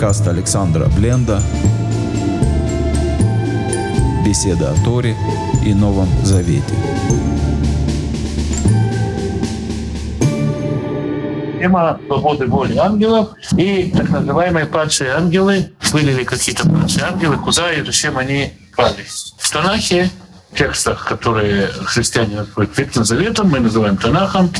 [0.00, 1.42] Подкаст Александра Бленда.
[4.24, 5.14] Беседа о Торе
[5.62, 6.64] и Новом Завете.
[11.58, 13.28] Тема свободы воли ангелов
[13.58, 15.70] и так называемые падшие ангелы.
[15.92, 19.04] Были ли какие-то падшие ангелы, куда и зачем они пали?
[19.36, 20.08] В Танахе
[20.54, 24.50] текстах, которые христиане называют Ветхим Заветом, мы называем Танахом,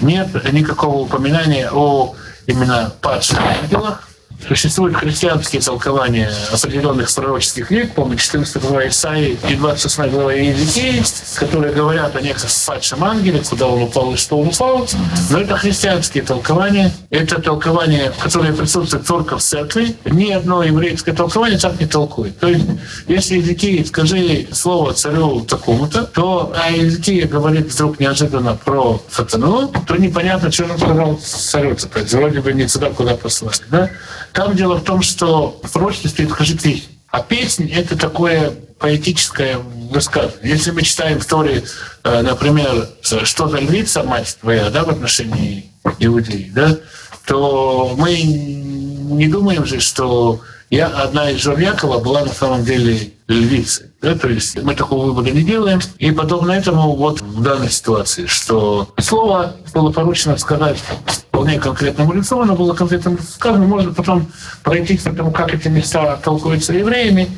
[0.00, 2.14] нет никакого упоминания о
[2.46, 4.08] именно падших ангелах.
[4.46, 11.02] Существуют христианские толкования определенных пророческих книг, помню, 14 глава Исаии и 28 глава Иезекии,
[11.36, 14.86] которые говорят о неком падшем ангеле, куда он упал и что он упал.
[15.30, 16.92] Но это христианские толкования.
[17.08, 19.96] Это толкования, которые присутствуют только в церкви.
[20.04, 22.38] Ни одно еврейское толкование так не толкует.
[22.38, 22.66] То есть,
[23.08, 29.96] если Иезекии скажи слово царю такому-то, то а Иезекия говорит вдруг неожиданно про сатану, то
[29.96, 31.76] непонятно, что он сказал царю.
[31.76, 33.54] То есть, вроде бы не туда, куда послали.
[33.70, 33.90] Да?
[34.34, 35.60] Там дело в том, что
[36.08, 36.88] стоит «скажи песнь».
[37.08, 40.50] А песня— это такое поэтическое высказывание.
[40.50, 41.62] Если мы читаем Торе,
[42.02, 46.76] э, например, «Что за львица, мать твоя», да, в отношении иудеи, да,
[47.24, 50.40] то мы не думаем же, что
[50.74, 53.86] я, одна из жен Якова была на самом деле львицей.
[54.02, 54.14] Да?
[54.16, 55.80] То есть мы такого вывода не делаем.
[55.98, 62.40] И подобно этому вот в данной ситуации, что слово было поручено сказать вполне конкретному лицу,
[62.40, 64.26] оно было конкретно сказано, можно потом
[64.62, 67.28] пройти к тому, как эти места толкуются евреями,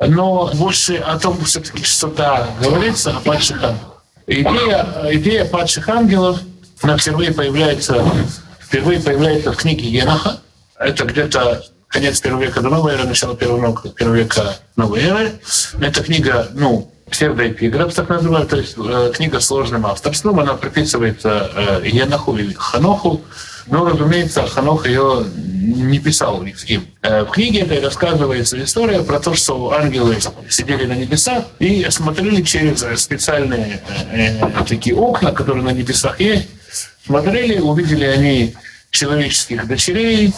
[0.00, 4.02] но больше о том, все-таки, что да, говорится о падших ангелах.
[4.26, 6.40] Идея, идея падших ангелов,
[6.82, 8.04] она впервые появляется,
[8.60, 10.38] впервые появляется в книге Еноха.
[10.78, 11.62] Это где-то
[11.94, 15.32] конец первого века до новой эры, начало первого, первого века новой эры.
[15.80, 21.82] Эта книга, ну, псевдоэпиграф, так называют, то есть э, книга сложным авторством, она приписывается э,
[21.84, 23.20] Енаху или Ханоху,
[23.68, 26.84] но, разумеется, Ханох ее не писал кем.
[27.02, 30.16] Э, в книге этой рассказывается история про то, что ангелы
[30.48, 33.80] сидели на небесах и смотрели через специальные
[34.10, 36.48] э, такие окна, которые на небесах есть.
[37.06, 38.54] Смотрели, увидели они
[38.94, 40.32] человеческих дочерей.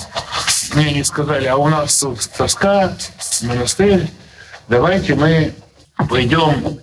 [0.74, 2.96] Мне они сказали, а у нас тут тоска,
[3.42, 4.08] монастырь,
[4.68, 5.52] давайте мы
[6.08, 6.80] пойдем,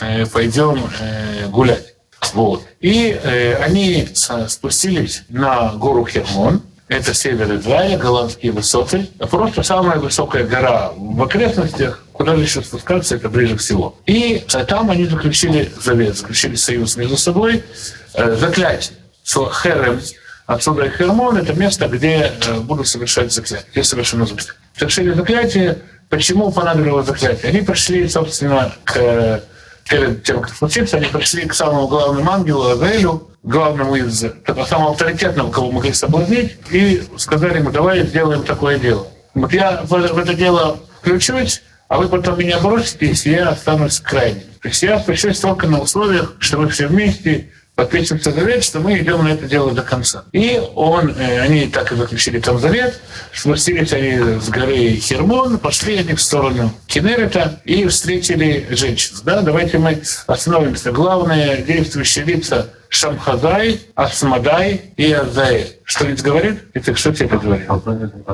[0.00, 1.94] э, пойдем э, гулять.
[2.32, 2.64] Вот.
[2.80, 4.08] И э, они
[4.48, 9.06] спустились на гору Хермон, это север Израиля, голландские высоты.
[9.30, 13.96] Просто самая высокая гора в окрестностях, куда еще спускаться, это ближе всего.
[14.06, 17.62] И там они заключили завет, заключили союз между собой,
[18.14, 18.96] заклятие.
[19.62, 20.00] Херем,
[20.54, 24.54] отсюда Хермон, это место, где будут совершать заклятие, где совершено заклятие.
[24.76, 25.78] Совершили заклятие,
[26.10, 27.50] Почему понадобилось заклятие?
[27.50, 29.42] Они пришли, собственно, к
[29.88, 34.24] перед тем, как случится, они пришли к самому главному ангелу, Азелю, главному из
[34.68, 39.06] самого авторитетного, кого могли соблазнить, и сказали ему, давай сделаем такое дело.
[39.34, 44.00] Вот я в, в это дело включусь, а вы потом меня бросите, если я останусь
[44.00, 44.42] крайним.
[44.62, 47.50] То есть я включусь только на условиях, что вы все вместе
[47.80, 50.24] подписывается завет, что мы идем на это дело до конца.
[50.32, 53.00] И он, э, они так и заключили там завет,
[53.32, 59.16] спустились они с горы Хермон, пошли они в сторону Кенерета и встретили женщин.
[59.24, 60.92] Да, давайте мы остановимся.
[60.92, 65.78] Главное действующие лица Шамхадай, Асмадай и Азаэль.
[65.84, 66.58] Что ведь говорит?
[66.74, 67.66] Это что тебе говорит?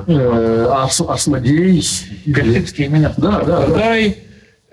[0.08, 1.86] Э, Асмадей.
[2.24, 3.14] Персидские имена.
[3.16, 3.62] Да, да.
[3.62, 4.18] Азай,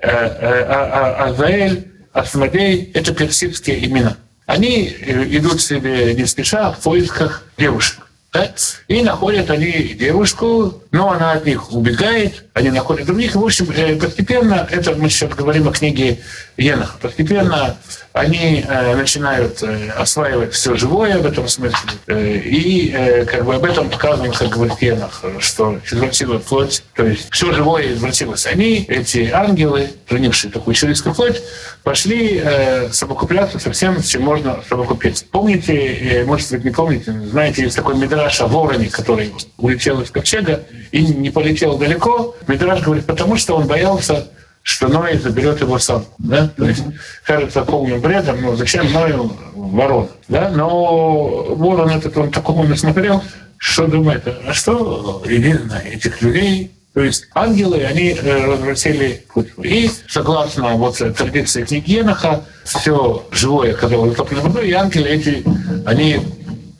[0.02, 4.18] э, а, Азаэль, Асмадей– это персидские имена
[4.54, 8.08] они э, идут себе не спеша в поисках девушек.
[8.32, 8.52] Да?
[8.88, 13.36] И находят они девушку, но она от них убегает, они находят других.
[13.36, 16.20] В общем, э, постепенно, это мы сейчас говорим о книге
[16.58, 17.78] Енах, постепенно
[18.14, 21.90] они э, начинают э, осваивать все живое в этом смысле.
[22.06, 27.06] Э, и э, как бы об этом показано, как говорит Енах, что извратила плоть, то
[27.06, 28.46] есть все живое извратилось.
[28.46, 31.42] Они, эти ангелы, принявшие такую человеческую плоть,
[31.82, 35.26] пошли э, совокупляться со всем, чем можно совокупиться.
[35.32, 40.12] Помните, э, может быть, не помните, знаете, есть такой Мидраш о вороне, который улетел из
[40.12, 42.36] ковчега и не полетел далеко.
[42.48, 44.28] Мидраш говорит, потому что он боялся
[44.64, 46.06] что Ной заберет его сам.
[46.18, 46.48] Да?
[46.48, 46.84] То есть
[47.26, 50.10] кажется полным бредом, но зачем Ною ворон?
[50.30, 50.50] Да?
[50.50, 53.22] Но ворон этот, он такого не смотрел,
[53.58, 59.48] что думает, а что единственное этих людей то есть ангелы, они э, развратили путь.
[59.64, 65.44] И согласно вот традиции книги Еноха, все живое, которое затоплено водой, и ангелы эти,
[65.88, 66.20] они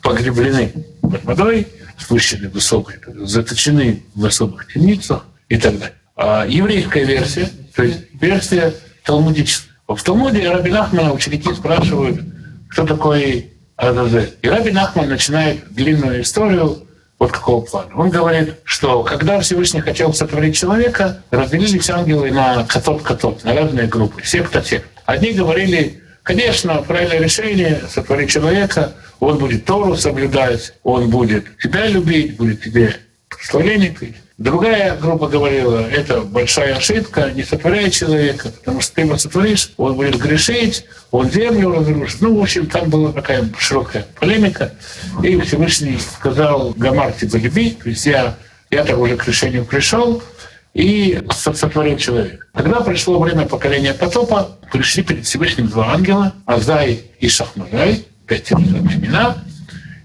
[0.02, 0.72] погреблены
[1.02, 1.66] под водой,
[1.98, 2.94] спущены высокой,
[3.26, 5.96] заточены в особых темницах и так далее.
[6.14, 8.72] А еврейская версия– то есть версия
[9.04, 9.74] талмудическая.
[9.86, 12.20] В Талмуде Раби Нахмана ученики спрашивают,
[12.70, 14.34] кто такой Азазель.
[14.40, 16.86] И Раби Нахман начинает длинную историю
[17.18, 17.90] вот какого плана.
[17.94, 24.24] Он говорит, что когда Всевышний хотел сотворить человека, разделились ангелы на катот-катот, на разные группы,
[24.24, 24.88] секта-сект.
[25.04, 32.36] Одни говорили, конечно, правильное решение сотворить человека, он будет Тору соблюдать, он будет тебя любить,
[32.36, 32.96] будет тебе
[33.30, 34.16] благословение пить.
[34.36, 39.94] Другая группа говорила, это большая ошибка, не сотворяй человека, потому что ты его сотворишь, он
[39.94, 42.20] будет грешить, он землю разрушит.
[42.20, 44.72] Ну, в общем, там была такая широкая полемика.
[45.22, 48.34] И Всевышний сказал Гамар, типа, люби, то есть я,
[48.70, 50.20] я так уже к решению пришел,
[50.74, 52.46] и сотворил человека.
[52.52, 59.36] Когда пришло время поколения потопа, пришли перед Всевышним два ангела, Азай и Шахмазай, пять имена,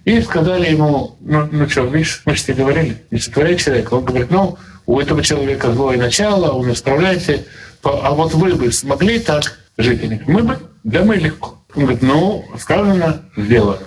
[0.05, 3.93] и сказали ему, ну, ну что, видишь, мы же тебе говорили, не сотворяй человека.
[3.93, 7.43] Он говорит, ну, у этого человека злое начало, он исправляется,
[7.83, 10.03] а вот вы бы смогли так жить?
[10.03, 11.63] Они мы бы, да мы легко.
[11.75, 13.85] Он говорит, ну, сказано, сделано.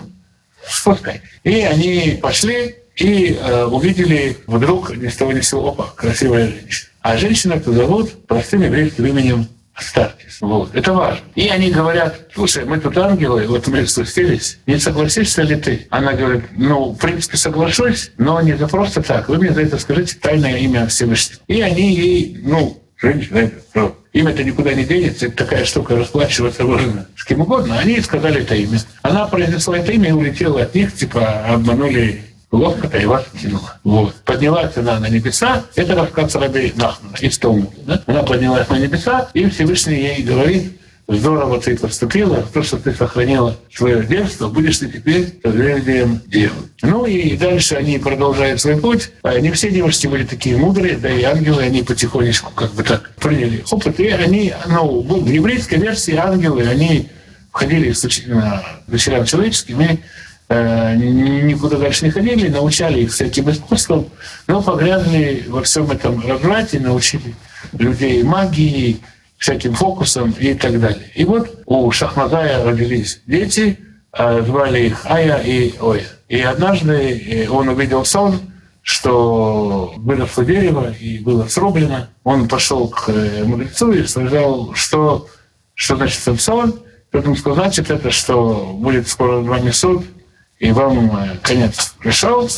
[0.64, 1.22] Спускай.
[1.42, 6.48] И они пошли и э, увидели вдруг ни с того ни с сего, опа, красивая
[6.48, 6.90] женщина.
[7.00, 10.38] А женщина, кто зовут простым еврейским именем Астартис.
[10.40, 10.74] Вот.
[10.74, 11.24] Это важно.
[11.34, 15.86] И они говорят, слушай, мы тут ангелы, вот мы спустились, не согласишься ли ты?
[15.90, 19.28] Она говорит, ну, в принципе, соглашусь, но не за просто так.
[19.28, 21.40] Вы мне за это скажите тайное имя Всевышнего.
[21.46, 27.06] И они ей, ну, женщина, ну, имя-то никуда не денется, это такая штука, расплачиваться можно
[27.16, 27.78] с кем угодно.
[27.78, 28.78] Они сказали это имя.
[29.00, 32.22] Она произнесла это имя и улетела от них, типа, обманули
[32.52, 33.78] и вас тянула.
[33.82, 34.14] Вот.
[34.24, 37.72] Поднялась она на небеса, это рассказ Раби Нахмана из Талмуда.
[37.86, 38.02] Да?
[38.06, 40.72] Она поднялась на небеса, и Всевышний ей говорит,
[41.08, 46.54] здорово ты поступила, то, что ты сохранила свое детство, будешь ты теперь созвездием Девы.
[46.82, 49.10] Ну и дальше они продолжают свой путь.
[49.24, 53.64] Не все девушки были такие мудрые, да и ангелы, они потихонечку как бы так приняли
[53.70, 53.98] опыт.
[53.98, 57.08] И они, ну, в еврейской версии ангелы, они
[57.50, 59.98] входили исключительно дочерям человеческим и
[60.94, 64.06] никуда дальше не ходили, научали их всяким искусствам,
[64.46, 67.34] но погрязли во всем этом разврате, научили
[67.72, 69.00] людей магии,
[69.38, 71.10] всяким фокусам и так далее.
[71.14, 73.78] И вот у Шахмазая родились дети,
[74.12, 76.04] а звали их Ая и Оя.
[76.28, 78.40] И однажды э, он увидел сон,
[78.82, 82.06] что выросло дерево и было срублено.
[82.24, 85.28] Он пошел к э, мудрецу и сказал, что,
[85.74, 86.80] что значит сон.
[87.10, 90.04] Тот ему сказал, значит это, что будет скоро с вами суд,
[90.62, 92.48] и вам э, конец пришел.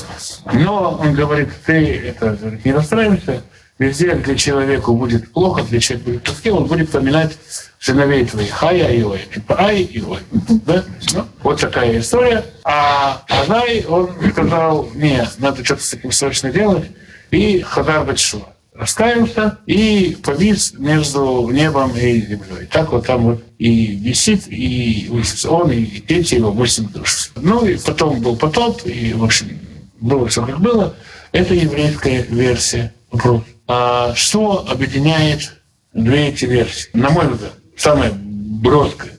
[0.52, 3.42] Но он говорит, ты это, не расстраивайся,
[3.78, 7.32] везде, где человеку будет плохо, где человек будет тоске, он будет поминать
[7.80, 9.26] сыновей твоих, Хая и Ой.
[9.32, 10.18] Типа Ай и Ой.
[10.66, 10.84] Да?
[11.14, 12.44] Ну, вот такая история.
[12.62, 16.84] А Азай, он сказал, нет, надо что-то с этим срочно делать.
[17.30, 22.67] И Хадар Батшуа раскаялся и повис между небом и землей.
[22.71, 25.11] Так вот там вот и висит, и
[25.49, 27.31] он, и дети его, восемь душ.
[27.37, 29.59] Ну и потом был потоп, и, в общем,
[30.00, 30.94] было все как было.
[31.32, 32.93] Это еврейская версия.
[33.11, 33.43] Вопрос.
[33.67, 35.62] А что объединяет
[35.93, 36.91] две эти версии?
[36.93, 39.12] На мой взгляд, самое броское,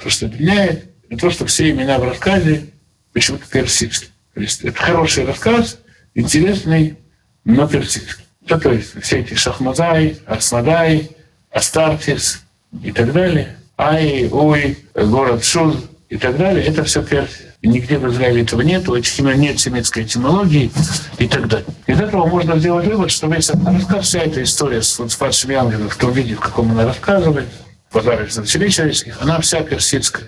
[0.00, 2.66] то, что объединяет, это то, что все имена в рассказе
[3.12, 4.10] почему-то персидские.
[4.34, 5.78] То есть это хороший рассказ,
[6.14, 6.96] интересный,
[7.44, 8.21] но персидский.
[8.46, 11.10] Да, то есть все эти Шахмазай, Асмадай,
[11.50, 12.42] Астартис
[12.82, 15.76] и так далее, Ай, Уй, город Шуз
[16.08, 17.52] и так далее, это все Персия.
[17.62, 20.70] И нигде в Израиле этого нет, у этих нет семитской этимологии
[21.18, 21.66] и так далее.
[21.86, 25.54] Из этого можно сделать вывод, что весь рассказ, вся эта история с, вот, с падшими
[25.54, 27.46] ангелами, в том виде, в каком она рассказывает,
[27.92, 30.26] пожары дочерей человеческих, она вся персидская.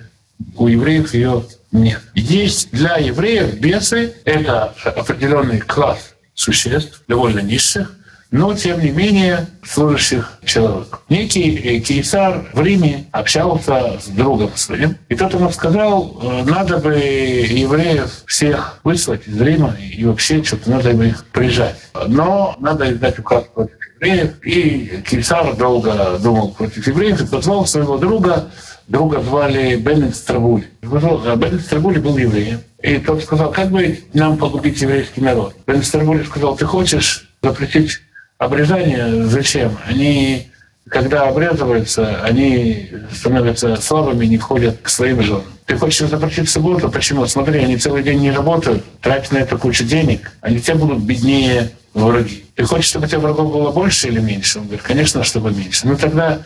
[0.56, 2.00] У евреев ее нет.
[2.14, 7.92] Есть для евреев бесы— это определенный класс существ, довольно низших,
[8.35, 10.99] но тем не менее служащих человек.
[11.09, 16.79] Некий э, кейсар в Риме общался с другом своим, и тот ему сказал, э, надо
[16.79, 21.76] бы евреев всех выслать из Рима, и вообще что-то надо бы их прижать.
[22.09, 27.99] Но надо издать указ против евреев, и кейсар долго думал против евреев, и позвал своего
[27.99, 28.50] друга,
[28.88, 30.67] друга звали Беннет Стравули.
[30.83, 32.62] А Беннет Стравули был евреем.
[32.83, 35.55] И тот сказал, как бы нам погубить еврейский народ?
[35.69, 38.00] Беннет Стравули сказал, ты хочешь запретить
[38.38, 39.79] обрезание зачем?
[39.87, 40.49] Они,
[40.88, 45.45] когда обрезываются, они становятся слабыми, не входят к своим женам.
[45.67, 46.91] Ты хочешь запретить субботу?
[46.91, 47.26] Почему?
[47.26, 51.71] Смотри, они целый день не работают, тратят на это кучу денег, они тебе будут беднее
[51.95, 52.45] враги.
[52.55, 54.59] Ты хочешь, чтобы у тебя врагов было больше или меньше?
[54.59, 55.87] Он говорит, конечно, чтобы меньше.
[55.87, 56.41] Ну тогда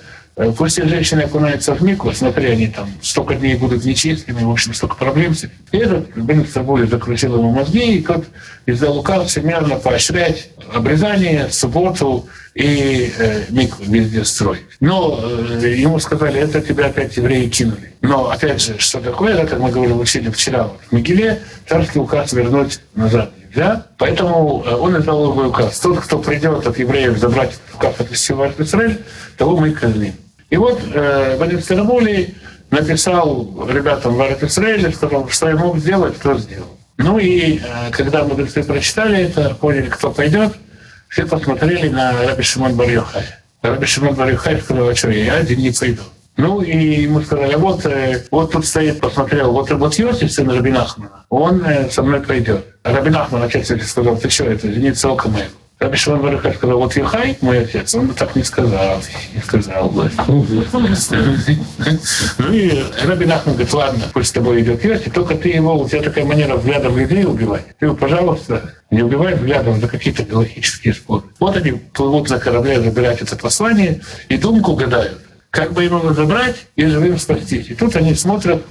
[0.56, 4.72] пусть все женщины окунаются в мику, смотри, они там столько дней будут нечистыми, в общем,
[4.72, 5.34] столько проблем.
[5.72, 6.08] И этот,
[6.48, 8.24] с собой закрутил ему мозги, и тот
[8.66, 14.66] из-за лука всемерно поощрять обрезание, субботу и э, микву везде строить.
[14.80, 17.94] Но э, ему сказали, это тебя опять евреи кинули.
[18.00, 22.32] Но, опять же, что такое, это, как мы говорили, учили вчера, в Мигеле царский указ
[22.32, 23.86] вернуть назад нельзя.
[23.96, 25.80] Поэтому э, он издал новый указ.
[25.80, 28.98] Тот, кто придет от евреев забрать указ от Исраиль, Израиль,
[29.36, 30.14] того мы казним.
[30.50, 32.34] И вот э, Старобулий
[32.70, 36.78] написал ребятам в Арат Израиле, сказал, что я мог сделать, кто сделал.
[36.96, 40.54] Ну и э, когда мудрецы прочитали это, поняли, кто пойдет,
[41.08, 43.24] все посмотрели на Раби Шимон бар -Йохай.
[43.62, 46.02] Раби Шимон бар -Йохай сказал, а что, я один не пойду.
[46.36, 50.76] Ну и ему сказали, вот, э, вот тут стоит, посмотрел, вот, вот Йосиф, сын Рабин
[50.76, 52.64] Ахмана, он э, со мной пойдет.
[52.84, 55.50] Рабин Ахман, отец, сказал, ты что, это зеница ока моего.
[55.78, 59.00] Раби Шимон Баруха сказал, вот Юхай, мой отец, он так не сказал,
[59.32, 60.10] не сказал бы.
[62.38, 65.88] Ну и Раби Нахман говорит, ладно, пусть с тобой идет Йосиф, только ты его, у
[65.88, 67.64] тебя такая манера взглядом людей убивать.
[67.78, 71.22] Ты его, пожалуйста, не убивай взглядом за какие-то галактические споры.
[71.38, 75.20] Вот они плывут на корабле забирать это послание и думку гадают
[75.50, 77.70] как бы его забрать и живым спастись.
[77.70, 78.62] И тут они смотрят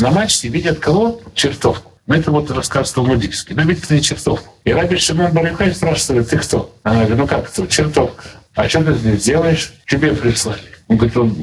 [0.00, 1.20] на мачте, видят кого?
[1.34, 1.92] Чертовку.
[2.08, 3.54] Ну, это вот рассказ Талмудический.
[3.54, 4.54] Ну, видите, не чертовку.
[4.64, 6.74] И Раби Шимон Барюхай спрашивает, ты кто?
[6.82, 7.66] Она говорит, ну как кто?
[7.66, 8.24] Чертовка.
[8.54, 9.74] А что ты здесь делаешь?
[9.86, 10.58] Тебе прислали.
[10.88, 11.36] Он говорит, он,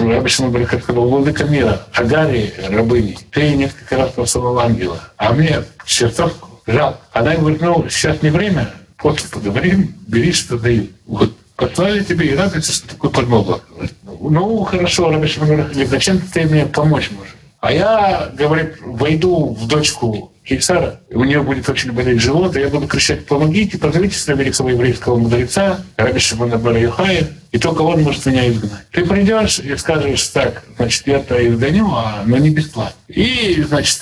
[0.00, 5.62] Раби Шимон Барюхай сказал, владыка мира, Агари, рабыни, ты несколько раз посылал ангела, а мне
[5.86, 7.00] чертовку жал.
[7.12, 10.88] Она говорит, ну, сейчас не время, после поговорим, бери, что даю.
[11.06, 13.60] Вот послали тебе и радуется, что такое подмогу.
[14.20, 17.36] Ну, хорошо, Раби Шимон Барюхай, зачем ты мне помочь можешь?
[17.60, 22.68] А я, говорит, войду в дочку Кейсара, у нее будет очень болеть живот, и я
[22.68, 26.78] буду кричать, помогите, позовите сюда великого еврейского мудреца, Раби Шимона Бара
[27.52, 28.88] и только он может меня изгнать.
[28.92, 32.96] Ты придешь и скажешь, так, значит, я-то изгоню, а, но не бесплатно.
[33.08, 34.00] И, значит,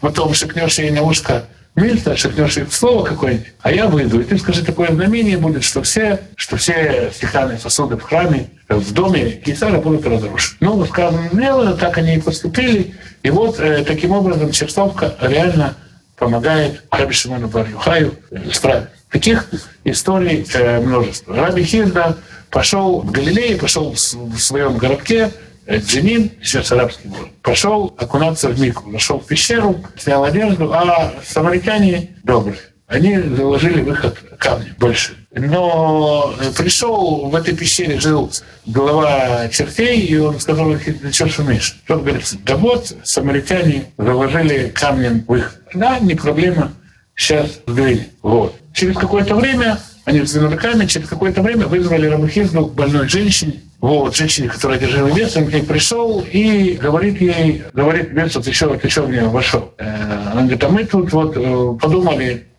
[0.00, 4.36] потом шикнешь ей на ушко, Мильта, шагнешь в слово какое-нибудь, а я выйду, и ты
[4.38, 9.78] скажи, такое знамение будет, что все, что все стеклянные сосуды в храме, в доме Кесара
[9.78, 10.56] будут разрушены.
[10.60, 12.94] Ну, сказано дело, так они и поступили.
[13.22, 15.74] И вот э, таким образом чертовка реально
[16.16, 18.14] помогает Раби Шимону Бар-Юхаю
[18.52, 18.90] справиться.
[19.10, 19.48] Таких
[19.84, 21.34] историй э, множество.
[21.34, 22.16] Раби Хизда
[22.50, 25.30] пошел в Галилее, пошел в своем городке,
[25.68, 32.58] Джинин, сейчас арабский город, пошел окунаться в Мику, нашел пещеру, снял одежду, а самаритяне добрые.
[32.88, 35.19] Они заложили выход камни больше.
[35.32, 38.32] Но пришел, в этой пещере жил
[38.66, 41.80] глава чертей, и он сказал, ты что шумишь?
[41.86, 45.60] Тот говорит, да вот, самаритяне заложили камнем выход.
[45.72, 46.72] Да, не проблема,
[47.14, 48.06] сейчас сдвинем.
[48.22, 48.56] Вот.
[48.74, 54.16] Через какое-то время они вздвинули камень, через какое-то время вызвали Рамахизну к больной женщине, вот,
[54.16, 58.66] женщине, которая держала вес, он к ней пришел и говорит ей, говорит, вес, вот еще,
[58.66, 59.72] вот еще в нее вошел.
[59.78, 61.78] Э, он говорит, а мы тут вот э,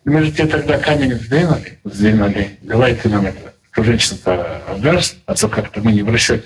[0.04, 3.54] подумали, мы же тебе тогда камень сдвинули, сдвинули, давай ты нам это.
[3.72, 6.44] Что женщина-то обвяз, а то как-то мы не в расчете.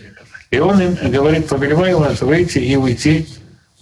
[0.50, 3.26] И он им говорит, повелевай вас выйти и уйти.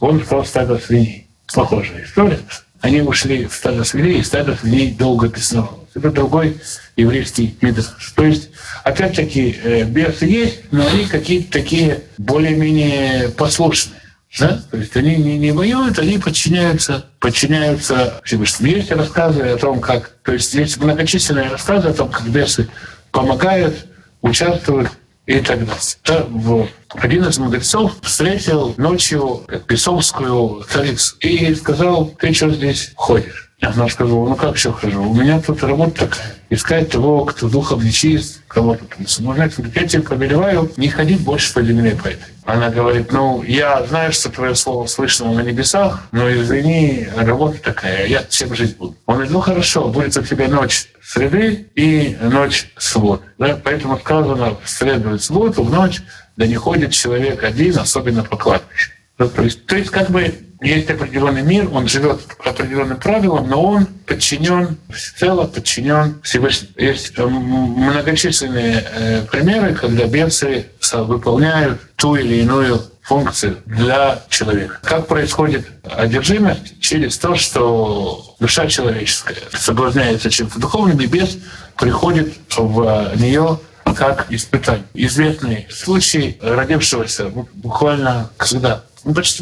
[0.01, 1.29] Он стал стадо свиней.
[1.55, 2.39] Похожая история.
[2.81, 5.79] Они ушли в стадо свиней, и стадо свиней долго писало.
[5.95, 6.57] Это другой
[6.97, 7.87] еврейский метод.
[8.17, 8.51] То есть,
[8.83, 14.01] опять-таки, э, бесы есть, но они какие-то такие более-менее послушные.
[14.39, 14.61] Да?
[14.71, 18.77] То есть они не, не воюют, они подчиняются, подчиняются Всевышнему.
[18.77, 20.11] Есть рассказы о том, как...
[20.25, 22.69] То есть есть многочисленные рассказы о том, как бесы
[23.13, 23.87] помогают,
[24.23, 24.91] участвуют
[25.27, 25.75] и так далее.
[26.05, 26.69] Да, вот.
[26.91, 33.44] Один из мудрецов встретил ночью бесовскую царицу и сказал, ты что здесь ходишь?
[33.65, 35.03] Она сказала, ну как все хожу?
[35.03, 36.35] У меня тут работа такая.
[36.51, 39.55] Искать того, кто духом нечист, кого тут саможать.
[39.75, 42.25] Я тебе повелеваю не ходить больше по земле по этой.
[42.45, 48.07] Она говорит, ну, я знаю, что твое слово слышно на небесах, но извини, работа такая,
[48.07, 48.97] я всем жить буду.
[49.07, 53.23] Он говорит, ну хорошо, будет у тебя ночь среды и ночь свод.
[53.39, 53.59] Да?
[53.63, 56.03] Поэтому сказано, следует свод в ночь,
[56.37, 58.91] да не ходит человек один, особенно по кладбищу.
[59.17, 63.63] То есть, то есть как бы есть определенный мир, он живет по определенным правилам, но
[63.63, 66.73] он подчинен всецело, подчинен Всевышнему.
[66.77, 74.79] Есть э, многочисленные э, примеры, когда бесы выполняют ту или иную функцию для человека.
[74.83, 76.81] Как происходит одержимость?
[76.81, 81.39] Через то, что душа человеческая соблазняется чем-то духовным, и бес
[81.77, 83.61] приходит в нее
[83.95, 84.85] как испытание.
[84.95, 88.83] Известный случай родившегося буквально когда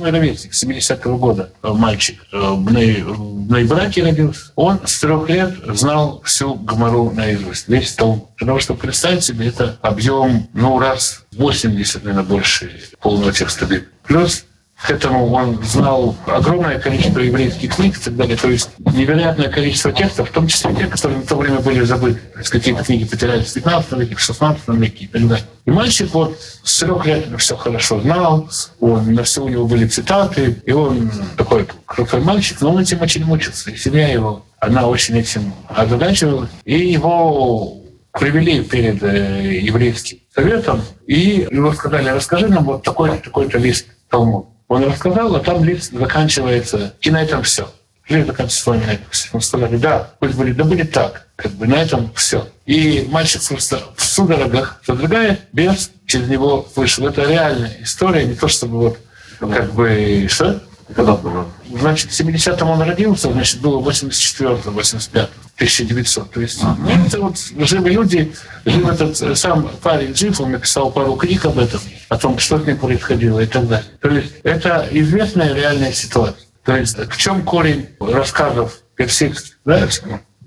[0.00, 4.52] мой ровесник, 70-го года мальчик э, в Нейбраке родился.
[4.56, 8.28] Он с трех лет знал всю Гамару наизусть, весь том.
[8.38, 13.68] Потому что, представьте себе, это объем, ну, раз 80, наверное, больше полного текста.
[14.04, 14.44] Плюс
[14.82, 18.36] к этому он знал огромное количество еврейских книг и так далее.
[18.36, 22.20] То есть невероятное количество текстов, в том числе те, которые в то время были забыты.
[22.32, 25.46] То есть какие-то книги потерялись в 15 веке, в 16 веке и так далее.
[25.64, 28.48] И мальчик вот с трех лет все хорошо знал,
[28.80, 33.00] он, на все у него были цитаты, и он такой крутой мальчик, но он этим
[33.00, 33.70] очень мучился.
[33.70, 36.50] И семья его, она очень этим озадачивалась.
[36.64, 43.48] И его привели перед э, еврейским советом, и ему сказали, расскажи нам вот такой-то такой
[43.48, 44.51] лист Талмуд.
[44.72, 47.70] Он рассказал, а там лист заканчивается, и на этом все.
[48.08, 49.28] Лист заканчивается на этом все.
[49.34, 51.26] Он сказали, да, пусть будет, да будет так.
[51.36, 52.48] Как бы на этом все.
[52.64, 57.06] И мальчик просто в судорогах задвигает, без через него вышел.
[57.06, 58.98] Это реальная история, не то чтобы вот
[59.38, 60.62] как бы что?
[60.96, 61.48] Когда было?
[61.70, 66.30] Значит, в 70-м он родился, значит, было 84-м, 85 1900.
[66.30, 68.32] То есть ну, это вот живы люди,
[68.64, 72.58] жив этот э, сам парень жив, он написал пару книг об этом, о том, что
[72.58, 73.86] с ним происходило и так далее.
[74.00, 76.46] То есть это известная реальная ситуация.
[76.64, 79.88] То есть в чем корень рассказов персидских, да,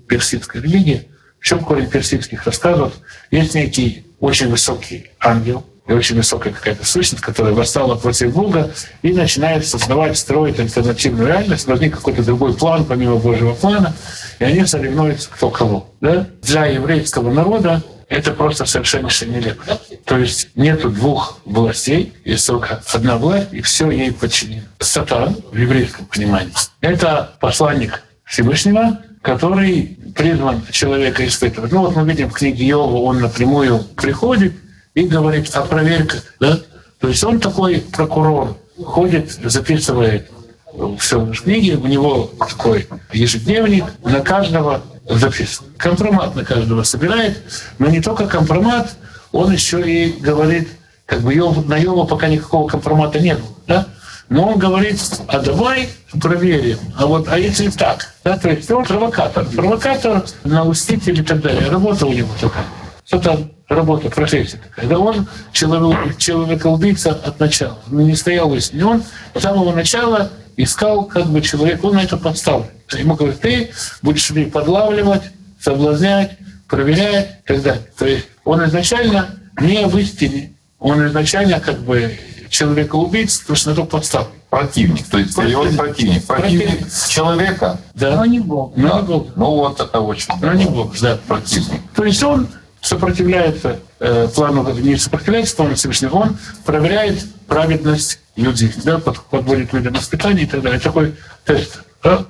[0.08, 1.08] персидской религии,
[1.38, 2.94] в чем корень персидских рассказов?
[3.30, 9.12] Есть некий очень высокий ангел, и очень высокая какая-то сущность, которая восстала против Бога и
[9.12, 13.94] начинает создавать, строить альтернативную реальность, возник какой-то другой план, помимо Божьего плана,
[14.38, 15.88] и они соревнуются кто кого.
[16.00, 16.26] Да?
[16.42, 20.04] Для еврейского народа это просто совершеннейшая нелепость.
[20.04, 24.62] То есть нету двух властей, есть только одна власть, и все ей подчинено.
[24.78, 31.72] Сатан, в еврейском понимании, это посланник Всевышнего, который призван человека испытывать.
[31.72, 34.52] Ну вот мы видим в книге Йова, он напрямую приходит
[34.96, 36.24] и говорит о проверках.
[36.40, 36.58] Да?
[36.98, 40.28] То есть он такой прокурор, ходит, записывает
[40.98, 45.66] все в книге, у него такой ежедневник, на каждого записан.
[45.76, 47.42] Компромат на каждого собирает,
[47.78, 48.96] но не только компромат,
[49.32, 50.68] он еще и говорит,
[51.04, 53.86] как бы на Йова пока никакого компромата не было, да?
[54.28, 54.98] Но он говорит,
[55.28, 55.88] а давай
[56.20, 61.42] проверим, а вот, а если так, да, то есть он провокатор, провокатор, науститель и так
[61.42, 62.64] далее, работа у него такая.
[63.04, 64.86] Что-то работа, профессия такая.
[64.86, 67.78] Да он человек, человек-убийца от начала.
[67.90, 69.02] Он не стоял и он
[69.34, 72.68] с самого начала искал как бы человек, он на это подставлен.
[72.92, 73.70] Ему говорят, ты
[74.02, 75.22] будешь меня подлавливать,
[75.60, 77.86] соблазнять, проверять и так далее.
[77.98, 83.76] То есть он изначально не в истине, он изначально как бы человека-убийца, потому что на
[83.76, 84.30] то подставлен.
[84.48, 85.76] Противник, то есть противник.
[85.76, 86.24] противник.
[86.24, 88.16] Противник, противник человека, да.
[88.16, 88.76] но не Бог.
[88.76, 89.28] Но не Бог.
[89.34, 90.32] Ну вот это очень.
[90.40, 91.80] Но не Бог, да, противник.
[91.94, 92.48] То есть он
[92.86, 99.94] сопротивляется э, плану, не сопротивляется плану Всевышнего, он проверяет праведность людей, да, под, подводит людям
[99.94, 100.78] на испытания и так далее.
[100.78, 102.26] Такой тест, да,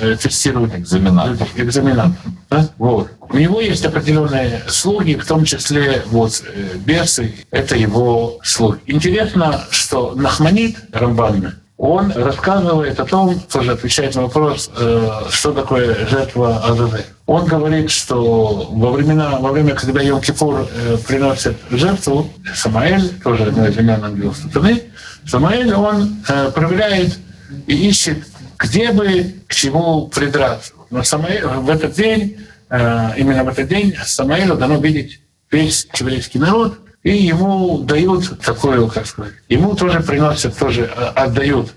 [0.00, 0.80] э, тестирование.
[0.80, 1.46] Экзаменатор.
[1.54, 2.16] Экзаменатор.
[2.50, 2.68] Да?
[2.78, 3.10] Вот.
[3.20, 8.80] У него есть определенные слуги, в том числе вот, э, бесы, это его слуги.
[8.86, 16.06] Интересно, что Нахманит Рамбан, он рассказывает о том, тоже отвечает на вопрос, э, что такое
[16.06, 17.04] жертва Азазель.
[17.32, 23.66] Он говорит, что во, времена, во время, когда Йом-Кипур э, приносит жертву, Самаэль, тоже одно
[23.66, 24.82] из имен ангела сатаны,
[25.26, 27.18] Самаэль, он э, проверяет
[27.66, 28.18] и ищет,
[28.58, 30.74] где бы к чему придраться.
[30.90, 32.36] Но Самаэль, в этот день,
[32.70, 39.06] именно в этот день Самаэлю дано видеть весь еврейский народ, и ему дают такое, как
[39.06, 41.72] сказать, ему тоже приносят, тоже э, отдают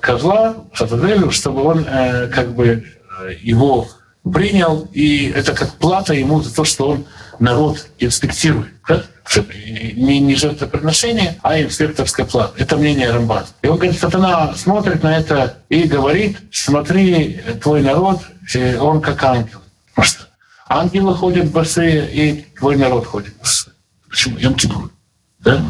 [0.00, 2.84] козла Шатаделю, чтобы он э, как бы
[3.20, 3.88] э, его
[4.32, 7.04] принял, и это как плата ему за то, что он
[7.38, 8.72] народ инспектирует.
[8.88, 9.04] Да?
[9.94, 12.54] Не, не жертвоприношение, а инспекторская плата.
[12.58, 13.44] Это мнение Рамбан.
[13.62, 18.20] И он говорит, сатана смотрит на это и говорит, смотри, твой народ,
[18.80, 19.60] он как ангел.
[19.94, 20.24] Потому что
[20.68, 23.74] ангелы ходят босые, и твой народ ходит босые.
[24.08, 24.38] Почему?
[24.38, 24.90] Йом Кипур.
[25.40, 25.60] Да?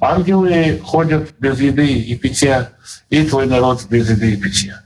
[0.00, 2.70] Ангелы ходят без еды и питья,
[3.10, 4.81] и твой народ без еды и питья.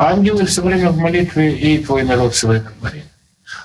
[0.00, 3.04] Ангелы все время в молитве, и твой народ все время в молитве.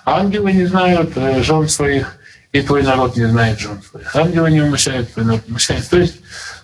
[0.04, 2.18] Ангелы не знают э, жен своих,
[2.52, 4.14] и твой народ не знает жен своих.
[4.14, 5.88] Ангелы не умощают, твой народ умощает.
[5.88, 6.16] То есть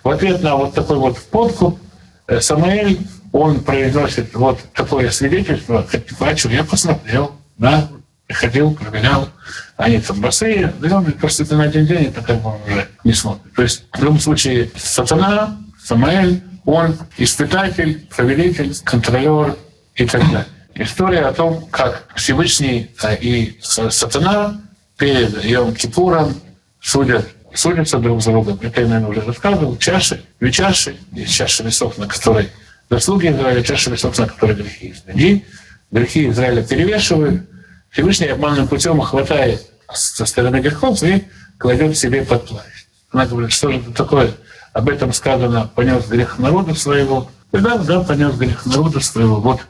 [0.04, 1.78] в ответ на вот такой вот подкуп
[2.26, 2.98] э, Самаэль,
[3.32, 7.88] он произносит вот такое свидетельство, а я посмотрел, да,
[8.26, 9.30] приходил, проверял,
[9.78, 13.54] они там босые, даем, просто это на один день, это как бы уже не смотрит.
[13.54, 19.56] То есть в любом случае сатана, Самаэль, он испытатель, повелитель, контролер
[19.94, 20.46] и так далее.
[20.74, 24.60] История о том, как Всевышний и сатана
[24.96, 26.34] перед Йом Кипуром
[26.80, 28.58] судят, судятся друг за другом.
[28.62, 29.76] Это я, наверное, уже рассказывал.
[29.76, 32.48] Чаши, две чаши, есть чаша весов, на которой
[32.88, 35.42] заслуги Израиля, чаша весов, на которой грехи Израиля.
[35.90, 37.42] Грехи Израиля перевешивают,
[37.90, 41.24] Всевышний обманным путем хватает со стороны грехов и
[41.58, 42.86] кладет себе под плащ.
[43.10, 44.32] Она говорит, что же это такое?
[44.72, 49.40] об этом сказано, понес грех народа своего, тогда, да, понес грех народа своего.
[49.40, 49.60] Вот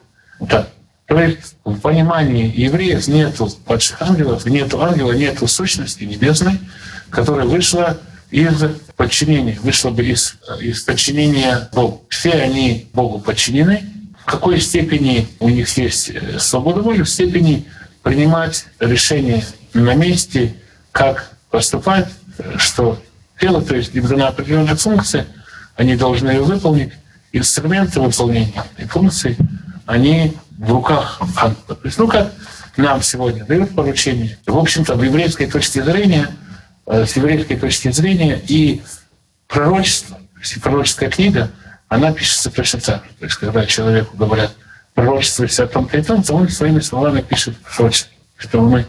[0.48, 0.68] так.
[1.06, 6.58] То есть в понимании евреев нету падших ангелов, нету ангела, нету сущности небесной,
[7.10, 7.98] которая вышла
[8.30, 8.64] из
[8.96, 12.02] подчинения, вышла бы из, из подчинения Богу.
[12.08, 13.84] Все они Богу подчинены.
[14.22, 17.66] В какой степени у них есть э, свобода воли, в степени
[18.02, 20.54] принимать решения на месте,
[20.92, 23.02] как поступать, э, что
[23.40, 25.26] делать, то есть им дана определенная функция,
[25.76, 26.92] они должны ее выполнить.
[27.32, 29.36] Инструменты выполнения этой функции,
[29.92, 31.76] они в руках ангела.
[31.76, 32.32] То есть, ну, как
[32.76, 34.38] нам сегодня дают поручение.
[34.46, 36.28] В общем-то, в еврейской точке зрения,
[36.86, 38.82] э, с еврейской точки зрения и
[39.46, 41.50] пророчество, то есть и пророческая книга,
[41.88, 43.02] она пишется точно так.
[43.18, 44.54] То есть, когда человеку говорят
[44.94, 48.10] пророчество о том-то и том, то он своими словами пишет пророчество.
[48.38, 48.86] Поэтому мы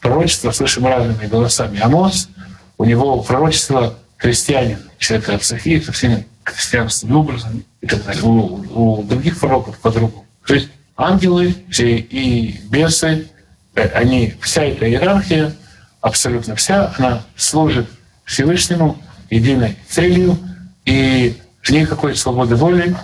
[0.00, 1.80] пророчество слышим разными голосами.
[1.80, 2.30] Амос,
[2.78, 8.22] у него пророчество христианин, человек от Софии, со всеми христианскими образами и так далее.
[8.22, 10.25] У, у других пророков по-другому.
[10.46, 13.28] То есть ангелы и бесы,
[13.74, 15.52] э, они, вся эта иерархия,
[16.00, 17.88] абсолютно вся, она служит
[18.24, 20.38] Всевышнему единой целью,
[20.84, 21.36] и
[21.68, 22.94] никакой свободы воли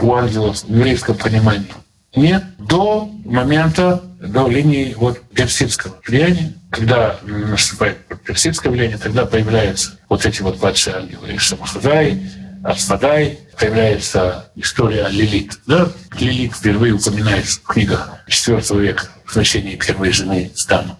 [0.00, 1.68] у ангелов в еврейском понимании
[2.14, 6.54] нет до момента, до линии вот персидского влияния.
[6.70, 11.38] Когда наступает персидское влияние, тогда появляются вот эти вот падшие ангелы.
[11.38, 12.20] Шамахадай,
[12.64, 15.58] Асфадай, появляется история Лилит.
[15.66, 15.88] Да?
[16.18, 20.98] Лилит впервые упоминается в книгах IV века в значении первой жены Стана.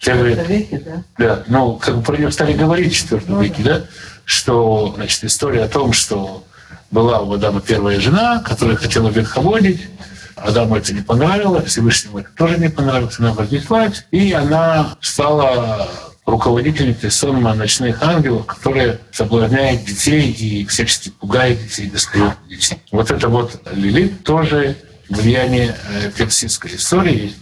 [0.00, 1.02] Первые, веке, да?
[1.16, 3.84] да, ну, как бы про нее стали говорить в IV веке, да,
[4.26, 6.44] что, значит, история о том, что
[6.90, 9.88] была у Адама первая жена, которая хотела верховодить,
[10.36, 15.88] Адаму это не понравилось, Всевышнему это тоже не понравилось, она вознеслась, и она стала
[16.26, 22.78] руководительницей сонма ночных ангелов, которые соблазняют детей и всячески пугают детей, достают детей.
[22.90, 24.76] Вот это вот Лилит тоже
[25.08, 27.34] влияние э, персидской истории.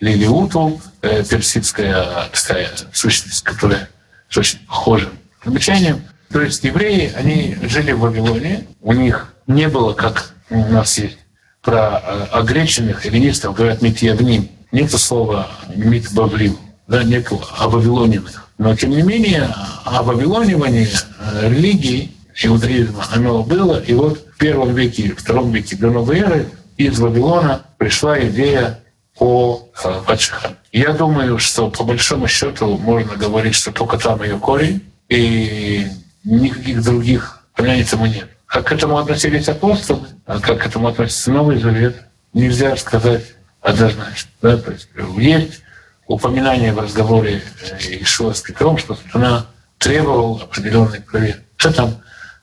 [0.00, 3.88] Лилиуту, э, персидская такая сущность, которая
[4.36, 5.10] очень похожим
[5.44, 6.02] замечанием.
[6.30, 11.18] То есть евреи, они жили в Вавилоне, у них не было, как у нас есть
[11.66, 14.48] про э, огреченных эллинистов говорят «митьявним».
[14.70, 16.56] Нет слова «митбавлим»,
[16.88, 18.48] да, нет «обавилоненных».
[18.58, 19.50] Но, тем не менее,
[19.84, 20.88] обавилонивание
[21.20, 23.80] э, религии, иудаизма, оно было.
[23.80, 28.80] И вот в первом веке, втором веке до новой эры из Вавилона пришла идея
[29.18, 30.56] о э, Пачха.
[30.72, 35.86] Я думаю, что по большому счету можно говорить, что только там ее корень, и
[36.24, 38.28] никаких других понятий тому нет.
[38.46, 41.96] Как к этому относились апостолы, а как к этому относится Новый Завет,
[42.32, 43.24] нельзя сказать
[43.60, 44.30] однозначно.
[44.42, 44.56] Да?
[44.58, 45.62] То есть есть
[46.06, 47.42] упоминание в разговоре
[47.88, 49.46] Ишуа с Петром, что сатана
[49.78, 51.42] требовал определенной проверки.
[51.56, 51.94] Что там,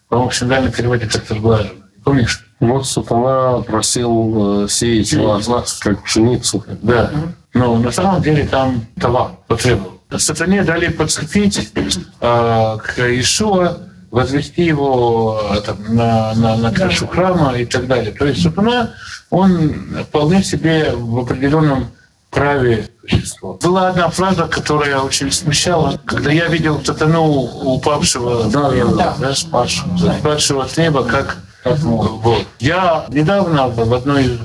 [0.10, 1.72] по-моему, в синодальном переводе как-то сглажено.
[2.04, 2.46] Помнишь?
[2.60, 6.64] Вот сатана просил э, сеять вас, вас как пшеницу.
[6.82, 7.12] Да.
[7.54, 10.02] Но на самом деле там товар потребовал.
[10.18, 13.78] Сатане дали подцепить э, к Ишуа
[14.12, 18.12] возвести его э, там, на, на, на крышу храма и так далее.
[18.12, 18.92] То есть сатана,
[19.30, 21.88] он вполне себе в определенном
[22.30, 23.54] праве существо.
[23.62, 26.00] Была одна фраза, которая очень смущала.
[26.06, 31.38] Когда я видел сатану упавшего Да, с неба, да, да, спасшего, спасшего с неба, как
[31.66, 32.46] вот.
[32.60, 34.40] Я недавно в одной из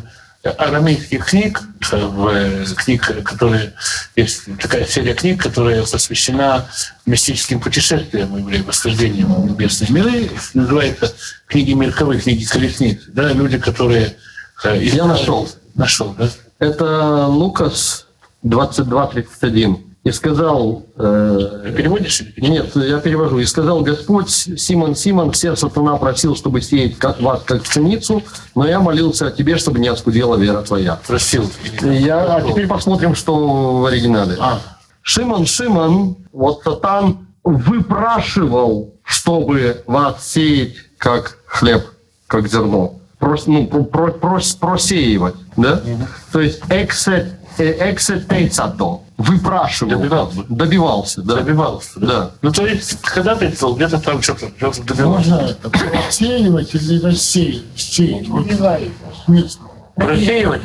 [0.57, 3.75] арамейских книг, в книг, которые
[4.15, 6.67] есть такая серия книг, которая посвящена
[7.07, 11.13] мистическим путешествиям евреев, восхождением в небесные миры, называется
[11.47, 13.01] книги мирковые, книги колесниц.
[13.09, 14.17] Да, люди, которые...
[14.65, 15.49] э, Я нашел.
[15.75, 16.29] Нашел, да?
[16.61, 18.07] Это Лукас
[18.45, 19.77] 22.31.
[20.05, 20.85] И сказал...
[20.97, 22.23] э, Переводишь?
[22.37, 23.41] Нет, я перевожу.
[23.41, 28.23] И сказал Господь, Симон, Симон, все сатана просил, чтобы сеять как вас, как пшеницу,
[28.55, 30.99] но я молился о тебе, чтобы не оскудела вера твоя.
[31.07, 31.51] Просил.
[31.83, 34.37] Я, а теперь посмотрим, что в оригинале.
[34.41, 34.61] А,
[35.03, 41.85] Шимон, Шимон, вот Сатан выпрашивал, чтобы вас сеять как хлеб,
[42.29, 42.95] как зерно.
[43.19, 45.83] Прос, ну, про, про- прос- просеивать, да?
[46.31, 49.91] То есть эксе, э, эксетейцато, выпрашивал.
[49.99, 50.45] Добивался.
[50.49, 51.35] Добивался, да.
[51.37, 52.01] добивался.
[52.01, 52.31] Да.
[52.43, 55.31] Ну, то есть, когда ты где-то там что-то что добивался.
[55.31, 55.57] Можно
[55.93, 57.15] рассеивать или?
[57.77, 58.29] Сеять.
[58.29, 58.47] Вот
[59.25, 59.68] смысл.
[59.99, 60.63] Просеивать?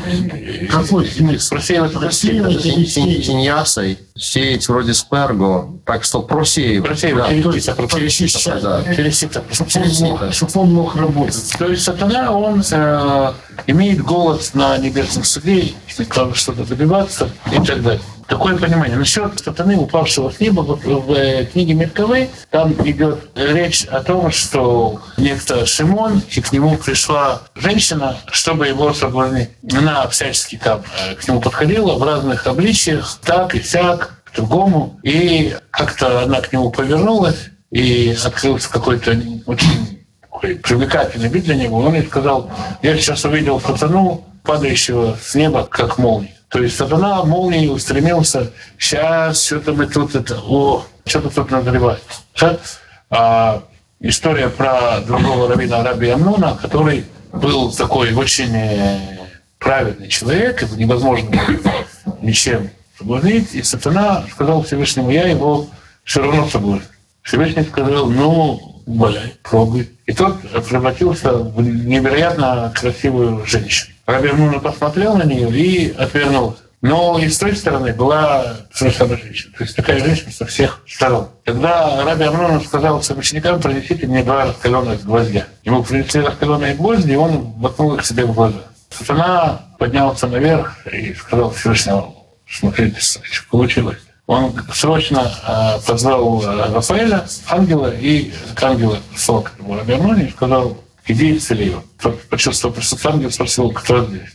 [0.70, 1.56] Какой смысл?
[1.56, 3.26] Просеивать сеять?
[3.26, 6.88] Синьясой, сеять вроде сперго, так что просеивать.
[6.88, 7.42] Просеивать.
[7.44, 7.52] Да.
[7.52, 8.62] Через сито, Перечищать.
[8.62, 8.96] Да.
[8.96, 9.18] Через
[10.00, 10.32] сито.
[10.32, 11.54] Чтобы он мог- работать.
[11.58, 13.34] То есть сатана, он э,
[13.68, 15.74] имеет голод на небесном суде,
[16.16, 18.02] надо что-то добиваться и так далее.
[18.28, 18.98] Такое понимание.
[18.98, 25.02] Насчет сатаны, упавшего с неба, в э, книге Мерковы, там идет речь о том, что
[25.18, 29.50] некто Шимон, и к нему пришла женщина, чтобы его соблазнить.
[29.72, 35.00] Она всячески там э, к нему подходила в разных обличиях, так и сяк, другому.
[35.04, 40.06] И как-то она к нему повернулась, и открылся какой-то очень
[40.42, 41.80] привлекательный вид для него.
[41.80, 46.36] Он ей сказал, я сейчас увидел сатану, падающего с неба, как молния.
[46.54, 52.04] То есть сатана молнией устремился, сейчас что-то мы тут это, о, что-то тут назревает.
[53.10, 53.64] А
[54.00, 59.18] история про другого раввина Раби Амнона, который был такой очень э,
[59.58, 61.28] праведный человек, его невозможно
[62.22, 65.66] ничем соблазнить, и сатана сказал Всевышнему, я его
[66.04, 66.86] все равно соблазню.
[67.24, 69.90] Всевышний сказал, ну, валяй, пробуй.
[70.06, 73.94] И тот превратился в невероятно красивую женщину.
[74.06, 76.60] Раби Амнуна посмотрел на нее и отвернулся.
[76.82, 79.54] Но и с той стороны была совершенно женщина.
[79.58, 81.30] То есть такая женщина со всех сторон.
[81.46, 85.46] Тогда Раби Амнон сказал своим ученикам, принесите мне два раскаленных гвоздя.
[85.64, 88.60] Ему принесли раскаленные гвозди, и он воткнул их себе в глаза.
[88.90, 93.00] Сатана поднялся наверх и сказал Всевышнему, смотрите,
[93.50, 94.00] получилось.
[94.26, 100.28] Он срочно э, позвал э, Рафаэля, ангела, и к ангелу пришел к этому Раби Амноне
[100.28, 101.84] и сказал, иди исцели его.
[102.02, 104.30] Тот почувствовал присутствие ангела, спросил, кто здесь?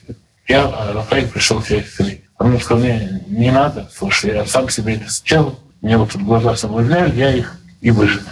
[0.46, 2.22] Я, а Рафаэль, пришел тебя исцелить.
[2.38, 6.54] Он сказал, не, не надо, слушай, я сам себе это сделал, мне вот тут глаза
[6.54, 8.22] соблазняли, я их и выжил.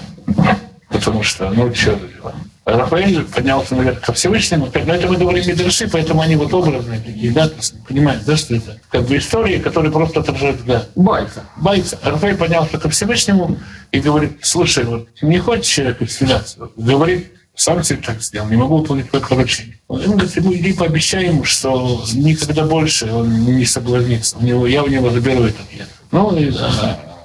[0.89, 2.35] Потому что, ну, что за.
[2.67, 4.69] Рафаэль поднялся наверх ко Всевышнему.
[4.75, 7.49] Но это мы говорим Мидраши, поэтому они вот образные такие, да,
[7.89, 10.85] понимаете, да, что это как бы истории, которые просто отражают, да.
[10.97, 11.45] Байка.
[11.57, 11.97] Байка.
[12.03, 13.57] Рафаэль поднялся ко Всевышнему
[13.93, 16.69] и говорит, слушай, вот не хочешь человек исцеляться?
[16.77, 19.79] Говорит, сам себе так сделал, не могу выполнить твое поручение.
[19.87, 24.39] Он говорит, ему иди пообещай ему, что никогда больше он не соблазнится.
[24.39, 25.89] У него, я у него заберу этот яд.
[26.11, 26.53] Ну, и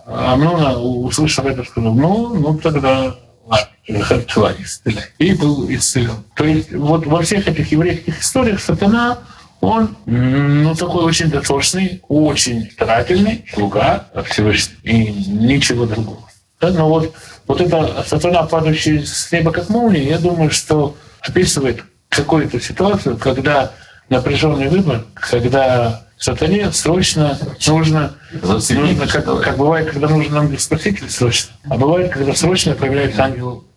[0.06, 3.16] а, Амнона, услышав это, сказал, ну, ну тогда
[3.88, 5.06] исцеляй.
[5.18, 6.24] И был исцелен.
[6.36, 9.20] То есть вот во всех этих еврейских историях сатана
[9.62, 16.28] он, ну, такой очень дотошный, очень старательный слуга Всевышнего и ничего другого.
[16.60, 16.72] Да?
[16.72, 17.14] Но вот,
[17.48, 23.72] вот эта сатана, падающая с неба как молния, я думаю, что описывает какую-то ситуацию, когда
[24.10, 31.78] напряженный выбор, когда сатане срочно нужно, нужно как, как бывает, когда нужен ангел-спаситель срочно, а
[31.78, 33.71] бывает, когда срочно появляется ангел-искуситель.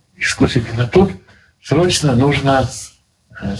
[0.78, 1.12] А тут
[1.62, 2.68] срочно нужно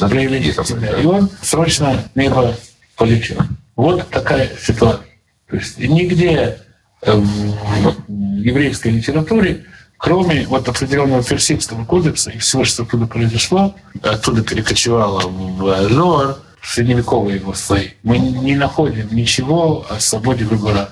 [0.01, 0.99] проявить себя.
[0.99, 2.55] И он срочно небо
[2.97, 3.39] полетел.
[3.77, 5.07] Вот такая ситуация.
[5.49, 6.59] То есть нигде
[7.03, 7.95] в
[8.41, 9.65] еврейской литературе,
[9.99, 17.37] кроме вот определенного персидского кодекса и всего, что оттуда произошло, оттуда перекочевало в Зоар, средневековые
[17.37, 20.91] его слои, мы не находим ничего о свободе выбора.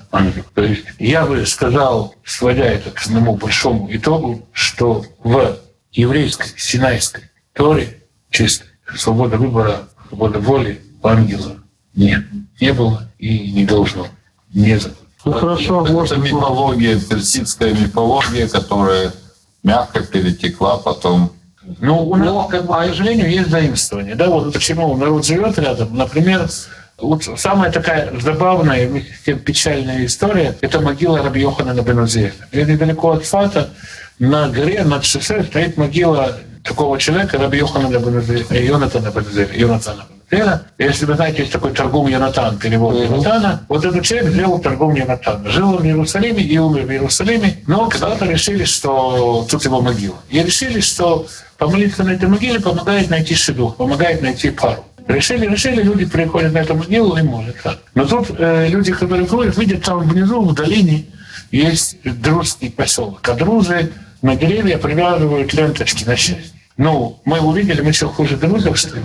[0.53, 5.57] То есть я бы сказал, сводя это к одному большому итогу, что в
[5.93, 11.57] еврейской синайской Торе чистой свобода выбора, свобода воли у ангела
[11.95, 12.23] нет.
[12.59, 14.07] Не было и не должно.
[14.53, 14.91] Не за.
[15.25, 19.13] Ну хорошо, Это может мифология, персидская мифология, которая
[19.63, 21.31] мягко перетекла потом.
[21.79, 24.15] Ну, у нас, как бы, к сожалению, есть заимствование.
[24.15, 25.95] Да, вот почему народ живет рядом.
[25.95, 26.49] Например,
[26.97, 32.33] вот самая такая забавная и печальная история– это могила Раби Йохана Бенузея.
[32.51, 33.69] Недалеко от Фата
[34.19, 40.61] на горе, над шоссе стоит могила такого человека, Раби Йохана Бенузея, Йонатана Бенузея, Йонатана Бенузея.
[40.79, 45.47] Если вы знаете, есть такой торгум Йонатан, перевод Йонатана, вот этот человек сделал торгум Йонатана.
[45.49, 50.15] Жил он в Иерусалиме и умер в Иерусалиме, но когда-то решили, что тут его могила.
[50.29, 54.83] И решили, что помолиться на этой могиле помогает найти шедух, помогает найти пару.
[55.07, 57.77] Решили, решили, люди приходят на эту могилу и молятся.
[57.93, 61.05] Но тут э, люди, которые ходят, видят там внизу, в долине,
[61.57, 63.27] есть друзский поселок.
[63.29, 66.51] А друзы на деревья привязывают ленточки на счастье.
[66.75, 69.03] Ну, мы увидели, мы что, хуже друзов, что ли?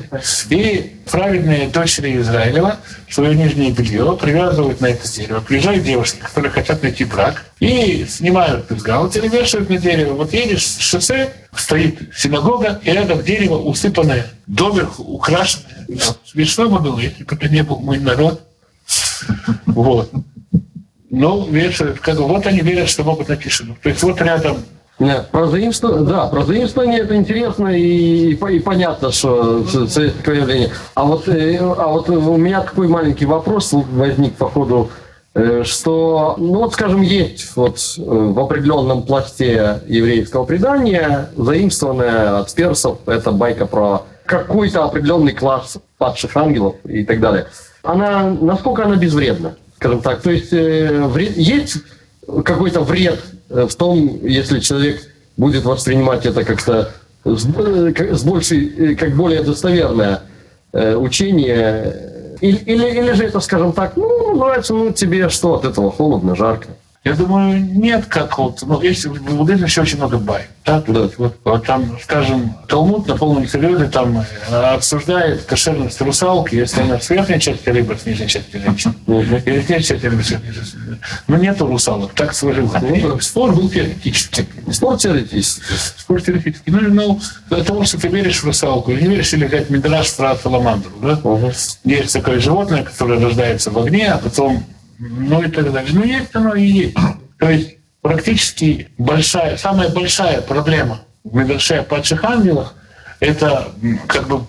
[0.48, 2.78] И праведные дочери Израилева
[3.10, 5.40] свое нижнее белье привязывают на это дерево.
[5.40, 10.14] Приезжают девушки, которые хотят найти брак, и снимают бюстгальтер вешают на дерево.
[10.14, 15.86] Вот едешь с шоссе, стоит синагога, и рядом дерево усыпанное, доверху украшенное.
[16.24, 18.40] Смешно бы было, если бы это не был мой народ.
[19.66, 20.10] Вот.
[21.10, 21.46] Ну,
[22.18, 23.76] бы, вот они верят, что могут шину.
[23.82, 24.58] То есть вот рядом
[24.98, 30.12] Нет, про заимствование, да, про заимствование это интересно и, и, по- и понятно, что это-
[30.34, 30.70] явление.
[30.94, 34.90] А вот, э, а вот у меня такой маленький вопрос возник по ходу,
[35.34, 42.52] э, что, ну вот, скажем, есть вот э, в определенном пласте еврейского предания заимствованная от
[42.54, 47.46] персов, это байка про какой-то определенный класс падших ангелов и так далее.
[47.82, 49.54] Она, насколько она безвредна?
[49.78, 50.20] Скажем так.
[50.22, 51.76] То есть э, вред- есть
[52.44, 55.00] какой-то вред э, в том, если человек
[55.36, 56.92] будет воспринимать это как-то
[57.24, 60.22] с, э, с большей, э, как более достоверное
[60.72, 61.94] э, учение,
[62.40, 66.34] или, или, или же это, скажем так, ну, нравится, ну, тебе что от этого, холодно,
[66.34, 66.66] жарко.
[67.04, 70.46] Я думаю, нет, как вот, ну, есть в буддизме еще очень много бай.
[70.66, 70.82] Да?
[70.86, 71.08] Да.
[71.16, 76.98] Вот, вот там, скажем, Талмуд на полном серьезе там э, обсуждает кошерность русалки, если она
[77.08, 78.94] верхней части рыбы, с нижней части женщины.
[79.06, 80.98] С нижней части рыбы, с рыбы.
[81.28, 82.82] Но нету русалок, так сложилось.
[82.82, 84.46] И Спор был теоретический.
[84.70, 85.62] Спорт теоретически.
[85.96, 86.72] Спор теоретический.
[86.72, 90.36] Ну, ну, для того, что ты веришь в русалку, не веришь, или взять Мидраш про
[90.36, 91.20] саламандру, да?
[91.84, 94.64] Есть такое животное, которое рождается в огне, а потом,
[94.98, 95.90] ну и так далее.
[95.92, 96.96] Ну, есть оно и есть.
[97.38, 102.74] То есть практически большая, самая большая проблема в Мидраше о падших ангелах
[103.20, 103.68] это
[104.06, 104.44] как бы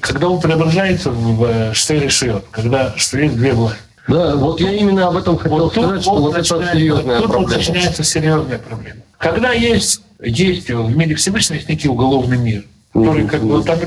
[0.00, 3.78] когда он преображается в э, штейр шиот, когда что есть две власти.
[4.08, 6.72] Да, вот я именно об этом хотел Вот тут, сказать, что вот вот это начинается-
[6.72, 7.58] серьезная тут вот проблема.
[7.58, 9.00] начинается серьезная проблема.
[9.18, 13.78] Когда есть действие в мире Всевышнего, есть некий уголовный мир, который как бы там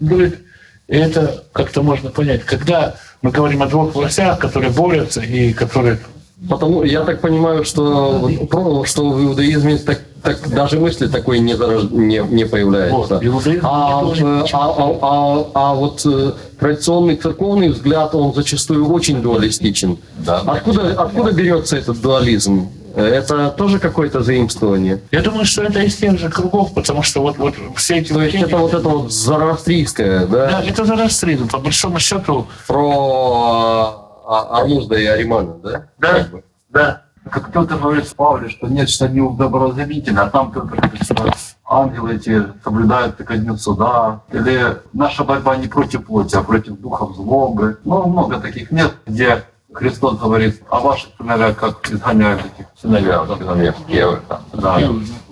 [0.00, 0.38] говорит,
[0.86, 2.44] это как-то можно понять.
[2.44, 5.98] Когда мы говорим о двух властях, которые борются и которые...
[6.46, 8.28] Потому я так понимаю, что,
[8.84, 13.18] что в иудаизме так, так даже мысли такой не, зарож- не, не появляется.
[13.22, 19.96] Вот, а, а, а- а- а вот э, традиционный церковный взгляд, он зачастую очень дуалистичен.
[20.18, 20.42] Да.
[20.44, 22.68] Откуда, откуда берется этот дуализм?
[22.94, 25.00] Э, Это тоже какое-то заимствование?
[25.10, 28.12] Я думаю, что это из тех же кругов, потому что вот, вот все эти...
[28.12, 30.50] То есть это вот это вот зороастрийское, да?
[30.50, 31.48] Да, это зороастризм.
[31.48, 35.86] По большому счету, Про а, Армузда и Аримана, да?
[35.98, 36.44] да, Как бы.
[36.70, 37.00] да.
[37.30, 41.32] Как кто-то говорит в Павле, что нечто неудобразумительное, а там кто-то говорит, что
[41.66, 44.20] ангелы эти соблюдают ко дню суда.
[44.30, 47.78] Или наша борьба не против плоти, а против духов злобы.
[47.84, 49.42] Ну, много таких нет, где
[49.74, 53.26] Христос говорит о ваших сыновьях, как изгоняют этих сыновья.
[53.26, 54.20] Сыновья Евы.
[54.52, 54.80] Да.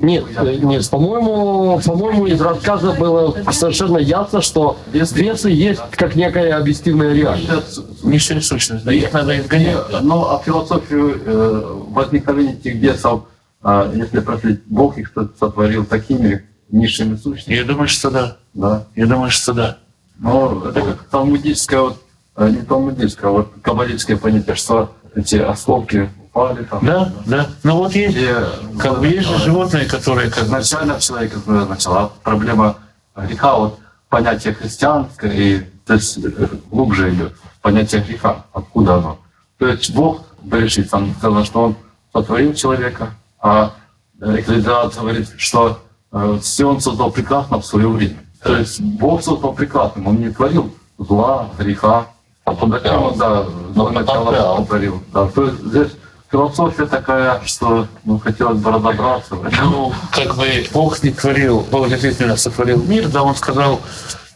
[0.01, 6.57] Нет, э, нет, по-моему, по-моему, из рассказа было совершенно ясно, что бесы есть как некая
[6.59, 7.81] объективная реальность.
[8.03, 9.79] Низшая сущность, да, их надо изгонять.
[10.03, 13.25] Ну, а философию э, возникновения этих бесов,
[13.63, 17.55] э, если проследить, Бог их со- сотворил такими низшими сущностями.
[17.55, 18.37] Я думаю, что да.
[18.55, 18.85] Да.
[18.97, 19.79] Я думаю, что да.
[20.19, 22.03] Ну, это как талмудическое, вот,
[22.37, 26.85] э, не талмудическое, а вот каббалическое понятие, что эти осколки упали там.
[26.85, 27.47] Да, да.
[27.63, 28.35] Ну вот есть, И
[28.79, 32.77] как бы есть же животные, которые как изначально человек начала проблема
[33.17, 39.19] греха, вот понятие христианское, и то есть э, глубже идет понятие греха, откуда оно.
[39.59, 41.77] То есть Бог Берешит, там сказано, что Он
[42.13, 43.75] сотворил человека, а
[44.21, 45.81] э, Экклезиаст говорит, что
[46.13, 48.19] э, все Он создал прекрасно в свое время.
[48.43, 52.07] То есть Бог создал прекрасным, Он не творил зла, греха,
[52.45, 53.45] а потом Он, да,
[53.91, 55.03] начало сотворил.
[55.13, 55.89] Да, то есть здесь
[56.31, 59.37] философия такая, что ну, хотелось бы разобраться.
[59.63, 63.81] Ну, как бы Бог не творил, Бог действительно сотворил мир, да, он сказал,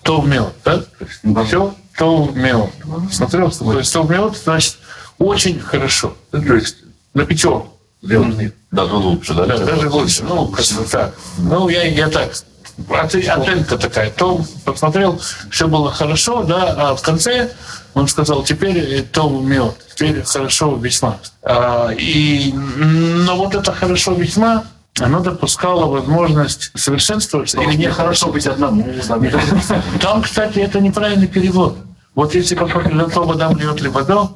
[0.02, 0.82] то умел, да?
[1.22, 1.44] Да.
[1.44, 2.70] Все, то умел.
[3.10, 4.76] Смотрел, то есть то умел, значит,
[5.18, 6.14] очень хорошо.
[6.30, 6.76] То есть
[7.14, 7.68] на пятерку
[8.02, 8.52] сделал мир.
[8.70, 9.46] Даже лучше, да?
[9.46, 10.22] Да, даже лучше.
[10.24, 11.14] Ну, как бы так.
[11.38, 12.30] Ну, я, я так.
[12.90, 14.10] оце- Оценка такая.
[14.10, 15.18] Том посмотрел,
[15.50, 17.50] все было хорошо, да, а в конце
[17.96, 21.18] он сказал, теперь э, Том мед, теперь хорошо весьма.
[21.42, 24.64] А, и, но вот это хорошо весьма,
[25.00, 28.86] оно допускало возможность совершенствоваться или не Нехорошо быть одному.
[30.00, 31.78] там, кстати, это неправильный перевод.
[32.14, 34.28] Вот если посмотреть на то, водам льет ли вода,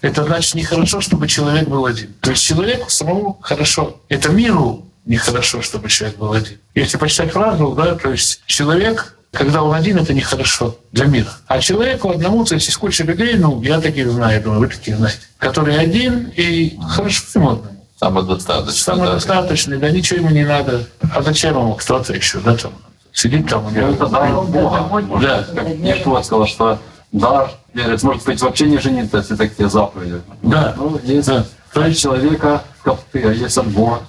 [0.00, 2.14] это значит нехорошо, чтобы человек был один.
[2.20, 4.00] То есть человеку самому хорошо.
[4.08, 6.56] Это миру нехорошо, чтобы человек был один.
[6.74, 11.30] Если почитать фразу, да, то есть человек, когда он один, это нехорошо для мира.
[11.46, 14.68] А человеку одному, то есть из кучи людей, ну, я таких знаю, я думаю, вы
[14.68, 17.86] таких знаете, который один и хорошо ему одному.
[17.98, 18.72] Самодостаточно, да.
[18.72, 20.86] Самодостаточный, да ничего ему не надо.
[21.14, 22.72] А зачем ему кто-то еще, да, там?
[23.12, 23.88] Сидит там у него.
[23.88, 25.18] Это дар Бога.
[25.20, 25.44] Да.
[25.54, 26.78] Как Нечто сказал, что
[27.12, 30.20] дар, верит, может быть, вообще не жениться, если такие заповеди.
[30.42, 30.74] Да.
[30.76, 31.44] Ну, есть Да.
[31.74, 34.00] от человека скопты, а есть от Бога.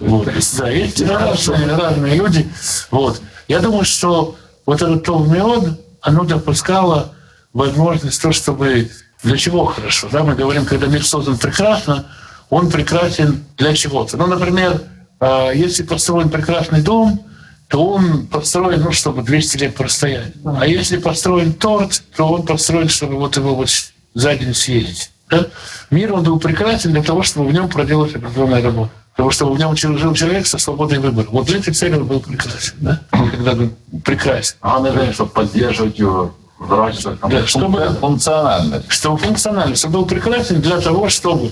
[0.00, 0.28] Вот.
[0.58, 2.48] Да, есть разные, разные люди.
[2.90, 3.22] Вот.
[3.46, 4.34] Я думаю, что
[4.66, 7.14] вот этот Толмион, оно допускало
[7.52, 8.90] возможность то, чтобы
[9.22, 10.08] для чего хорошо.
[10.12, 12.06] Да, мы говорим, когда мир создан прекрасно,
[12.50, 14.16] он прекрасен для чего-то.
[14.16, 14.82] Ну, например,
[15.20, 17.24] э, если построен прекрасный дом,
[17.68, 20.34] то он построен, ну, чтобы 200 лет простоять.
[20.44, 23.70] А если построен торт, то он построен, чтобы вот его вот
[24.14, 25.10] за день съесть.
[25.28, 25.46] Да?
[25.90, 28.92] Мир, он был прекрасен для того, чтобы в нем проделать определенную работу.
[29.16, 31.26] Потому что в нем жил человек со свободой выбора.
[31.30, 32.74] Вот для этой цели он был прекрасен.
[32.80, 33.00] Да?
[33.10, 33.72] Когда он
[34.04, 34.56] прекрасен.
[34.60, 38.92] А надо, чтобы поддерживать его, там, Да, чтобы, Функциональность.
[38.92, 41.50] чтобы функционально, чтобы был прекрасен для того, чтобы...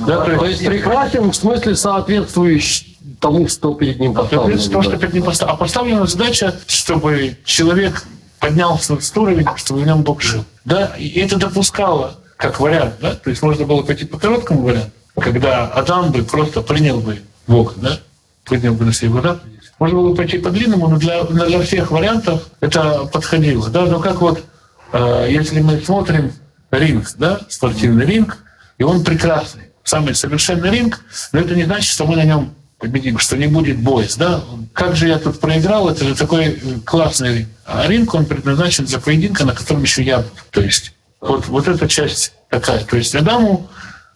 [0.00, 4.58] Да, То есть прекрасен в смысле соответствующий тому, что перед ним поставлено.
[4.58, 5.54] то, что перед ним поставлена.
[5.54, 8.04] А поставлена задача, чтобы человек
[8.40, 10.44] поднялся этот уровень, чтобы в нем Бог жил.
[10.64, 14.90] Да, и это допускало как вариант, да, то есть можно было пойти по короткому варианту,
[15.16, 18.00] когда Адам бы просто принял бы Бога, да,
[18.44, 19.40] принял бы на себя да.
[19.78, 24.20] Можно было пойти по длинному, но для, для всех вариантов это подходило, да, но как
[24.20, 24.44] вот,
[24.92, 26.32] э, если мы смотрим
[26.70, 28.38] ринг, да, спортивный ринг,
[28.78, 31.00] и он прекрасный, самый совершенный ринг,
[31.32, 34.42] но это не значит, что мы на нем победим, что не будет боя, да?
[34.72, 37.48] Как же я тут проиграл, это же такой э, классный ринг.
[37.66, 40.24] А ринг, он предназначен для поединка, на котором еще я.
[40.50, 42.84] То есть вот, вот эта часть такая.
[42.84, 43.68] То есть Адаму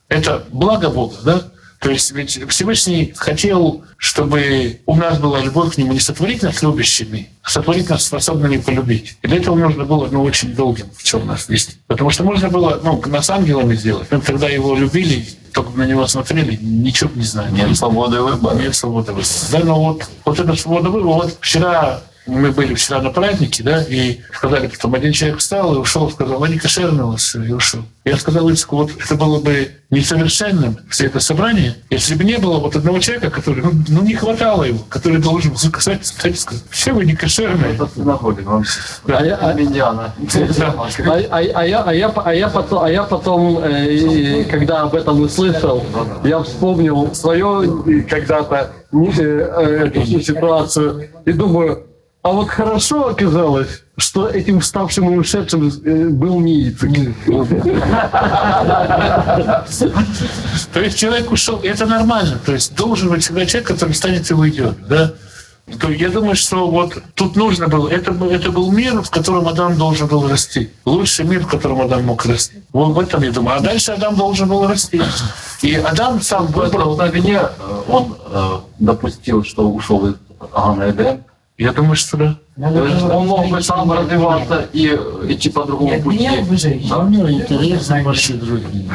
[0.08, 1.42] это благо Бога, да?
[1.80, 6.60] То есть ведь Всевышний хотел, чтобы у нас была любовь к Нему не сотворить нас
[6.60, 9.16] любящими, а сотворить нас способными полюбить.
[9.22, 11.76] И для этого нужно было ну, очень долгим в чем нас вести.
[11.86, 14.10] Потому что можно было ну, нас ангелами сделать.
[14.10, 17.52] Мы тогда его любили, только на него смотрели, ничего не знали.
[17.52, 18.56] Нет свободы выбора.
[18.56, 19.28] Нет свободы выбора.
[19.52, 21.12] Да, но вот, вот эта свобода выбора.
[21.14, 25.78] Вот вчера мы были вчера на празднике, да, и сказали, потом один человек встал и
[25.78, 27.80] ушел, сказал, они кошерные у вас всё», и ушел.
[28.04, 32.58] Я сказал Ицку, вот это было бы несовершенным, все это собрание, если бы не было
[32.58, 36.62] вот одного человека, который, ну, ну, не хватало его, который должен был сказать, сказать, сказать,
[36.70, 37.74] все вы не кошерные.
[37.74, 38.64] Это вам
[39.06, 40.14] А я- а- Миньяна.
[41.06, 44.94] А, а- а я, а, я, а, я потом, а я потом, э, когда об
[44.94, 45.84] этом услышал,
[46.24, 51.87] я вспомнил свою э, когда-то э, э, ситуацию и думаю,
[52.22, 57.14] а вот хорошо оказалось, что этим вставшим и ушедшим э, был не Ицек.
[60.72, 62.38] То есть человек ушел, это нормально.
[62.44, 64.74] То есть должен быть всегда человек, который станет и уйдет.
[64.88, 65.12] Да?
[65.80, 69.46] То я думаю, что вот тут нужно было, это, был- это был мир, в котором
[69.48, 70.70] Адам должен был расти.
[70.86, 72.62] Лучший мир, в котором Адам мог расти.
[72.72, 73.58] Вот в этом я думаю.
[73.58, 75.00] А дальше Адам должен был расти.
[75.62, 76.94] И Адам сам выбрал.
[76.94, 80.14] мгновение э, он э, допустил, что ушел из
[80.52, 81.24] Агана Эдем.
[81.58, 82.38] Я думаю, что да.
[82.56, 84.86] Он мог бы сам развиваться и
[85.28, 86.18] идти по другому Нет, пути.
[86.18, 86.94] меня бы женщина.
[86.94, 88.88] А у него интересы вообще другие.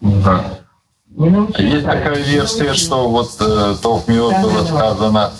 [0.00, 0.44] Да.
[1.58, 5.32] Есть такая версия, что вот э, Товмиот было сказано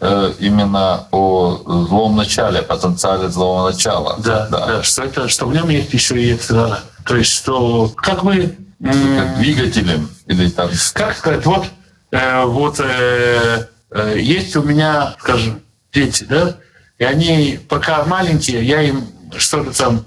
[0.00, 4.16] э, именно о злом начале, потенциале злого начала.
[4.18, 6.80] Да, да, что это, что в нем есть еще и экстрара.
[7.06, 11.64] То есть, что как бы Как двигателем или там как сказать, вот,
[12.10, 15.62] э, вот э, есть у меня, скажем,
[15.92, 16.56] дети, да,
[16.98, 20.04] и они пока маленькие, я им что-то там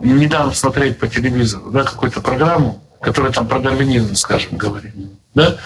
[0.00, 4.92] не дам смотреть по телевизору, да, какую-то программу, которая там про дарвинизм, скажем, говорит,
[5.34, 5.56] да,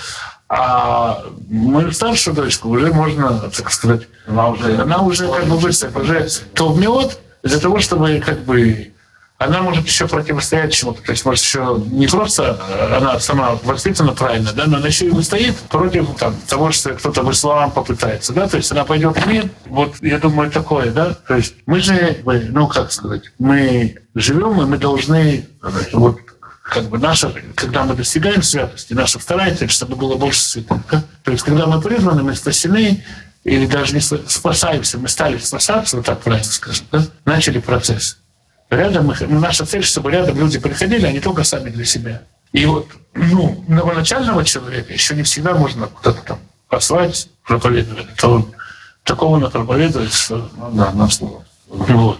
[0.49, 5.89] а мою старшую дочку уже можно, так сказать, Она уже она уже как бы выросла,
[5.99, 8.93] уже толмиот для того, чтобы как бы
[9.39, 11.03] она может еще противостоять чему-то.
[11.03, 12.59] То есть, может, еще не просто
[12.97, 17.22] она сама воспитана правильно, да, но она еще и выстоит против там, того, что кто-то
[17.22, 18.32] в ислам попытается.
[18.32, 18.49] Да?
[18.49, 19.51] То есть она пойдет в мир.
[19.66, 21.14] Вот я думаю, такое, да.
[21.28, 25.47] То есть мы же, ну как сказать, мы живем, и мы должны
[25.93, 26.18] вот
[26.62, 30.78] как бы наша, когда мы достигаем святости, наша вторая цель, чтобы было больше святых.
[30.91, 31.03] да.
[31.22, 33.05] То есть, когда мы призваны, мы спасены,
[33.45, 37.05] или даже не спа- спасаемся, мы стали спасаться, вот так правильно скажем, да?
[37.24, 38.18] начали процесс.
[38.71, 42.23] Рядом мы, ну, наша цель, чтобы рядом люди приходили, а не только сами для себя.
[42.53, 46.39] И вот ну, новоначального человека еще не всегда можно куда-то там
[46.69, 48.14] послать, проповедовать.
[48.17, 48.49] То
[49.05, 51.45] такого напроповедует, что ну, да, на слово.
[51.69, 52.19] вот.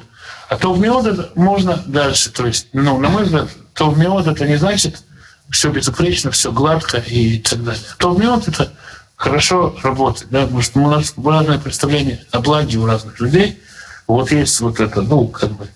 [0.49, 2.31] А то в миод можно дальше.
[2.31, 5.03] То есть, ну, на мой взгляд, то в миод это не значит
[5.51, 7.83] все безупречно, все гладко и так далее.
[7.99, 8.73] То в миод это
[9.17, 13.61] хорошо работает, да, потому что у нас разное представление о благе у разных людей.
[14.07, 15.69] Вот есть вот это, ну, как бы,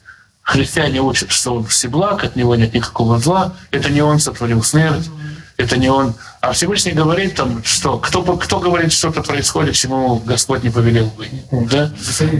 [0.50, 5.08] христиане учат, что он всеблаг, от него нет никакого зла, это не он сотворил смерть,
[5.56, 6.14] это не он.
[6.40, 11.26] А Всевышний говорит там, что кто, кто говорит, что-то происходит, чему Господь не повелел бы.
[11.70, 11.90] Да?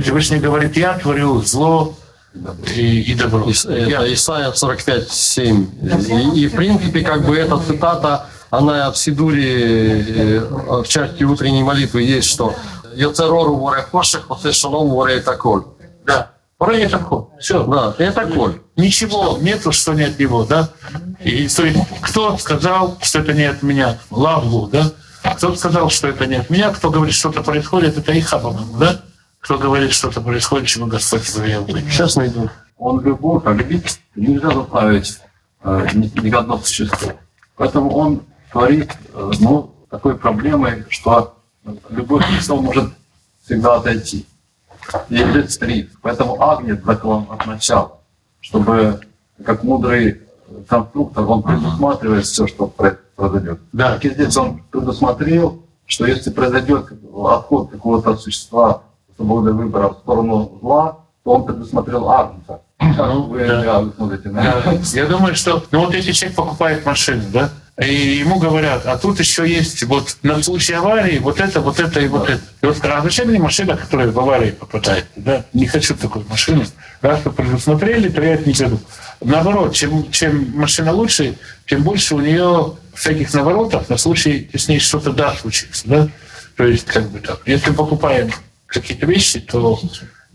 [0.02, 1.94] Всевышний говорит, я творю зло
[2.76, 3.44] и, и добро.
[3.44, 5.66] Ис- Я- Это Исайя 45, 7.
[6.34, 10.00] И, и, в принципе, как бы эта цитата, она в Сидуре,
[10.38, 12.54] э, в части утренней молитвы есть, что
[12.96, 15.62] «Йоцерору воре хошек, осе шалом воре таколь».
[16.60, 17.24] Пора я такой.
[17.38, 17.64] Все.
[17.64, 18.60] Да, это коль.
[18.76, 20.68] Ничего нету, что не от него, да?
[21.24, 23.98] И то есть, кто сказал, что это не от меня?
[24.10, 24.92] Лавгу, да?
[25.22, 26.68] Кто сказал, что это не от меня?
[26.68, 29.00] Кто говорит, что-то происходит, это Иха, по-моему, да?
[29.40, 31.22] Кто говорит, что-то происходит, чему Господь
[31.66, 31.90] быть.
[31.90, 32.50] Сейчас найду.
[32.76, 35.18] Он любовь, а любить нельзя заставить
[35.64, 37.12] э, ни, одно существо.
[37.56, 41.38] Поэтому он творит э, ну, такой проблемой, что
[41.88, 42.92] любовь лицо может
[43.46, 44.26] всегда отойти.
[45.08, 45.98] И есть риск.
[46.02, 47.98] Поэтому Агнец заклан от начала,
[48.40, 49.00] чтобы
[49.44, 50.22] как мудрый
[50.68, 53.60] конструктор, он предусматривает все, что про- произойдет.
[53.72, 53.92] Да.
[53.94, 56.86] Так и здесь он предусмотрел, что если произойдет
[57.24, 58.82] отход какого-то существа
[59.16, 62.60] свободы выбора в сторону зла, то он предусмотрел Агнца.
[62.78, 63.62] Как вы да.
[63.62, 64.72] реально смотрите на Да.
[64.94, 67.50] Я думаю, что ну вот если человек покупает машину, да,
[67.80, 72.00] и ему говорят, а тут еще есть вот на случай аварии вот это, вот это
[72.00, 72.42] и вот это.
[72.60, 75.06] И вот, а зачем мне машина, которая в аварии попадает?
[75.16, 75.46] Да?
[75.54, 76.66] Не хочу такой машины.
[77.00, 78.78] Раз вы предусмотрели, то я это не беру.
[79.22, 84.68] Наоборот, чем, чем машина лучше, тем больше у нее всяких наворотов на случай, если с
[84.68, 85.88] ней что-то да случится.
[85.88, 86.08] Да?
[86.56, 87.40] То есть, как бы так.
[87.46, 88.30] Если покупаем
[88.66, 89.80] какие-то вещи, то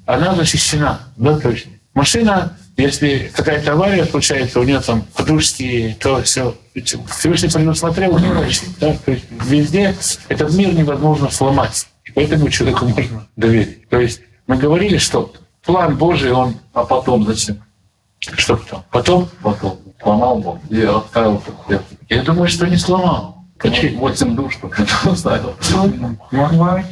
[0.07, 1.01] она защищена.
[1.15, 1.37] Да?
[1.37, 6.55] То есть машина, если какая-то авария случается, у нее там подушки, то все.
[6.73, 8.61] Всевышний предусмотрел мелочи.
[8.79, 8.95] Да?
[9.05, 9.95] То есть везде
[10.27, 11.87] этот мир невозможно сломать.
[12.05, 13.87] И поэтому человеку можно доверить.
[13.89, 16.55] То есть мы говорили, что план Божий, он...
[16.73, 17.63] А потом зачем?
[18.19, 18.83] Что потом?
[18.91, 21.85] Потом, Потом сломал Бог в сердце.
[22.09, 23.35] я думаю, что не сломал.
[23.57, 23.99] Почему?
[23.99, 25.55] Восемь душ только оставил.
[25.71, 26.17] Ну,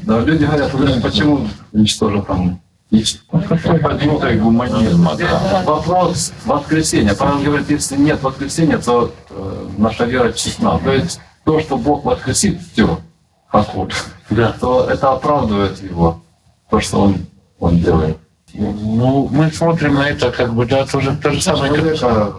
[0.03, 2.61] Да, люди говорят, «Ну, почему уничтожил там
[2.93, 3.21] ищет.
[3.29, 5.63] Позиция гуманизма, да.
[5.65, 7.15] Вопрос воскресения.
[7.15, 10.79] Павел говорит, если нет воскресения, то э, наша вера честна.
[10.79, 12.99] То есть то, что Бог воскресит, все,
[13.47, 13.93] хохот,
[14.29, 14.53] Да.
[14.59, 16.21] то это оправдывает его,
[16.69, 17.25] то, что он,
[17.59, 18.17] он делает.
[18.53, 22.35] Ну, мы смотрим на это как бы, да, тоже то же самое, Человека,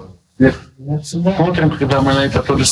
[1.03, 2.65] смотрим, когда мы на это то же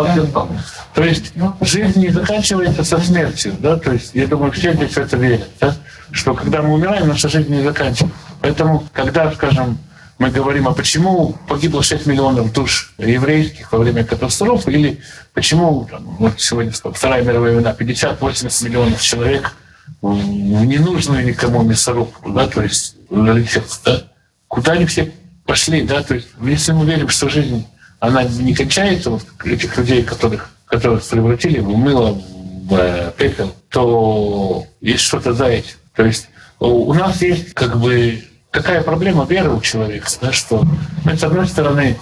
[0.00, 0.48] ответ там?
[0.94, 4.98] То есть жизнь не заканчивается со смертью, да, то есть я думаю, все здесь в
[4.98, 5.74] это верят, да,
[6.10, 8.16] что когда мы умираем, наша жизнь не заканчивается.
[8.40, 9.78] Поэтому, когда, скажем,
[10.18, 15.00] мы говорим, а почему погибло 6 миллионов душ еврейских во время катастрофы, или
[15.34, 19.52] почему там, вот сегодня Вторая мировая война, 50-80 миллионов человек
[20.00, 24.02] в ненужную никому мясорубку, да, то есть залетел, да,
[24.48, 25.12] куда они все
[25.46, 27.66] пошли, да, то есть если мы верим, что жизнь,
[28.00, 34.66] она не кончается, вот этих людей, которых, которых превратили в мыло, в э, пепел, то
[34.80, 35.76] есть что-то за этим.
[35.94, 36.28] То есть
[36.58, 40.64] у нас есть как бы такая проблема веры у человека, да, что
[41.04, 41.96] мы, с одной стороны,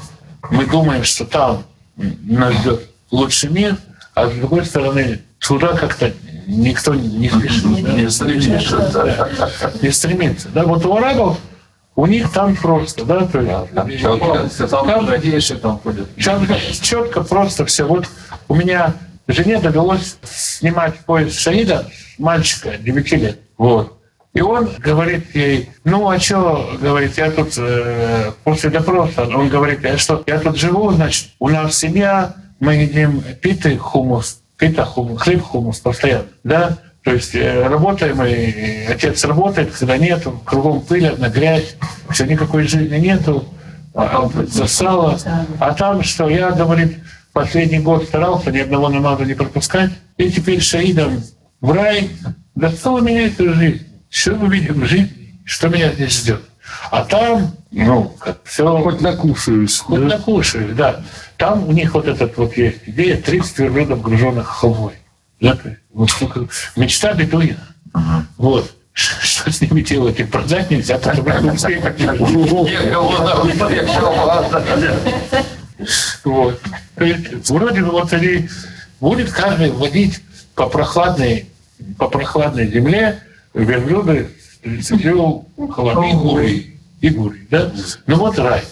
[0.51, 1.64] мы думаем, что там
[1.97, 3.76] нас ждет лучший мир,
[4.14, 6.12] а с другой стороны, туда как-то
[6.47, 7.82] никто не спешит.
[7.82, 9.28] да, Не стремишься, да.
[9.82, 10.49] Не стремится.
[10.51, 11.38] Да, вот у арабов
[11.97, 14.66] у них там просто, да, то есть Четко.
[14.68, 16.09] Там Там- радейшие там ходят.
[16.16, 17.86] четко, четко просто все.
[17.86, 18.07] Вот
[18.49, 18.95] у меня
[19.28, 21.86] жене довелось снимать поезд Шаида,
[22.18, 23.38] мальчика 9 лет.
[23.57, 23.99] Вот.
[24.32, 29.84] И он говорит ей, ну а что, говорит, я тут э, после допроса, он говорит,
[29.84, 35.22] а что, я тут живу, значит, у нас семья, мы едим питы, хумус, пита, хумус,
[35.22, 41.07] хлеб, хумус постоянно, да, то есть э, работаем, и отец работает, когда нету, кругом пыль,
[41.07, 41.77] одна грязь,
[42.09, 43.45] все, никакой жизни нету,
[43.95, 45.19] а, засало.
[45.61, 46.97] А там что, я, говорит,
[47.35, 51.23] последний год старался ни одного намаза не пропускать, и теперь шаидом
[51.61, 52.09] в рай,
[52.55, 53.87] да что меняет жизнь?
[54.09, 55.41] Что мы видим в жизни?
[55.45, 56.41] Что меня здесь ждет?
[56.91, 58.79] А там, ну, все...
[58.79, 59.79] Хоть накушаюсь.
[59.79, 60.17] Хоть да?
[60.17, 61.05] накушаешь, да.
[61.37, 64.95] Там у них вот этот вот есть идея 30 верблюдов, груженных халвой.
[65.41, 65.59] Да,
[66.76, 67.74] мечта бедуина.
[68.36, 68.70] Вот.
[68.92, 70.20] Что с ними делать?
[70.20, 70.99] Их продать нельзя,
[76.24, 76.61] Вот.
[77.49, 78.49] Вроде вот они
[79.01, 80.20] будет каждый водить
[80.55, 81.51] по прохладной,
[81.99, 83.20] по прохладной земле
[83.53, 84.30] верблюды
[84.62, 85.03] с 30
[85.72, 87.47] холодной бурей и бурей.
[87.51, 87.72] Да?
[88.07, 88.62] Ну вот рай.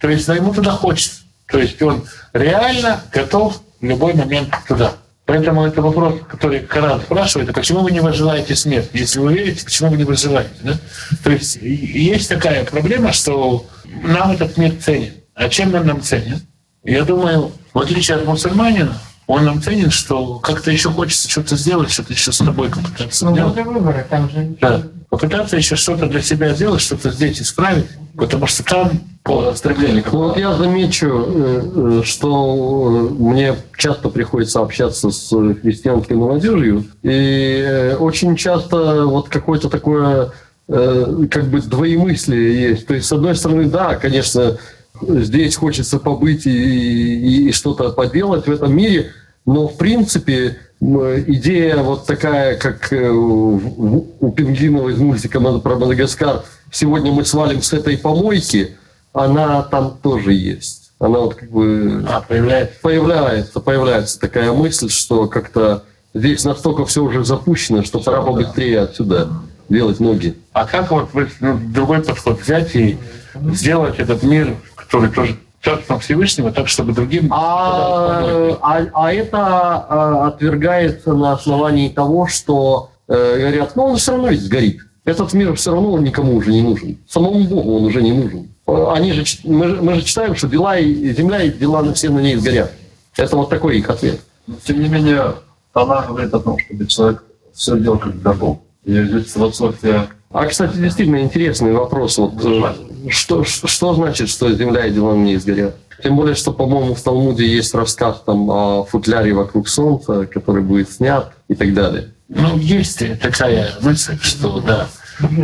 [0.00, 1.22] То есть да, ему туда хочется.
[1.46, 4.94] То есть он реально готов в любой момент туда.
[5.24, 8.90] Поэтому это вопрос, который Коран спрашивает, а почему вы не выживаете смерть?
[8.92, 10.50] Если вы верите, почему вы не выживаете?
[10.62, 10.78] Да?
[11.22, 13.64] То есть есть такая проблема, что
[14.02, 15.12] нам этот мир ценен.
[15.34, 16.40] А чем он нам ценен?
[16.84, 18.98] Я думаю, в отличие от мусульманина,
[19.28, 23.32] он нам ценен, что как-то еще хочется что-то сделать, что-то еще с тобой попытаться Ну,
[23.32, 23.64] сделать.
[23.64, 24.56] выборы, там же...
[24.60, 24.82] Да.
[25.08, 28.90] Попытаться еще что-то для себя сделать, что-то здесь исправить, потому что там
[29.24, 35.28] По стремлению Ну, вот я замечу, э, э, что э, мне часто приходится общаться с
[35.62, 40.30] христианской молодежью, и очень часто вот какое-то такое
[40.68, 42.86] как бы двоемыслие есть.
[42.86, 44.56] То есть, с одной стороны, да, конечно,
[45.02, 49.10] здесь хочется побыть и, и- и что-то поделать в этом мире,
[49.44, 57.24] но в принципе идея вот такая, как у пингвинова из мультика про Мадагаскар «Сегодня мы
[57.24, 58.76] свалим с этой помойки»,
[59.12, 60.92] она там тоже есть.
[60.98, 62.78] Она вот как бы а, появляется.
[62.80, 65.84] появляется, появляется такая мысль, что как-то
[66.14, 69.28] здесь настолько все уже запущено, что пора побыстрее отсюда
[69.68, 70.36] делать ноги.
[70.52, 71.10] А как вот
[71.40, 72.98] ну, другой подход взять и
[73.34, 77.32] сделать этот мир, который тоже царством Всевышнего, так, чтобы другим...
[77.32, 84.12] А, а, а это а, отвергается на основании того, что э, говорят, ну он все
[84.12, 84.80] равно ведь сгорит.
[85.04, 86.98] Этот мир все равно никому уже не нужен.
[87.08, 88.51] Самому Богу он уже не нужен.
[88.66, 92.10] Они же, мы, же, мы же читаем, что дела и земля и дела на все
[92.10, 92.72] на ней сгорят.
[93.16, 94.20] Это вот такой их ответ.
[94.46, 95.34] Но, тем не менее,
[95.72, 98.60] она говорит о том, чтобы человек все делал как для Бога.
[98.84, 102.18] И здесь философия А, кстати, действительно интересный вопрос.
[102.18, 102.74] Вот, э,
[103.08, 105.76] что, что, что значит, что земля и дела на ней сгорят?
[106.02, 110.90] Тем более, что, по-моему, в Талмуде есть рассказ там о футляре вокруг Солнца, который будет
[110.90, 112.08] снят и так далее.
[112.28, 114.88] Ну, есть такая мысль, что да,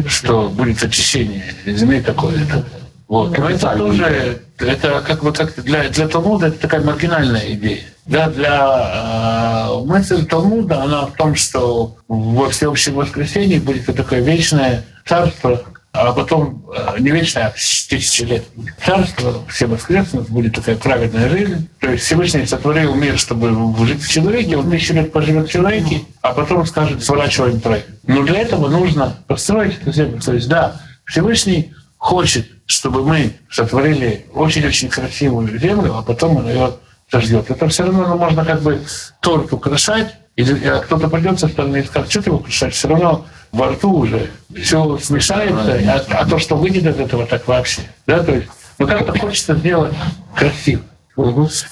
[0.07, 2.65] что будет очищение земли какое-то.
[3.09, 3.37] Вот.
[3.39, 7.81] Но это тоже, это как бы как для, для Талмуда это такая маргинальная идея.
[8.05, 14.85] Да, для э, мысль Талмуда, она в том, что во всеобщем воскресении будет такое вечное
[15.07, 18.45] царство, а потом э, не вечное, а тысячи лет.
[18.85, 21.69] Царство все воскреснут, будет такая праведная жизнь.
[21.81, 23.51] То есть Всевышний сотворил мир, чтобы
[23.87, 27.87] жить в человеке, он тысячу лет поживет в человеке, а потом скажет, сворачиваем трек.
[28.07, 30.21] Но для этого нужно построить эту землю.
[30.21, 36.73] То есть, да, Всевышний хочет, чтобы мы сотворили очень-очень красивую землю, а потом он ее
[37.11, 37.51] сожжет.
[37.51, 38.81] Это все равно ну, можно как бы
[39.21, 43.27] торт украшать, и а кто-то придет со стороны и скажет, что ты украшаешь, все равно
[43.51, 47.83] во рту уже все смешается, а, а то, что выйдет из этого, так вообще.
[48.07, 49.95] Да, то есть, ну как-то хочется сделать
[50.35, 50.83] красиво.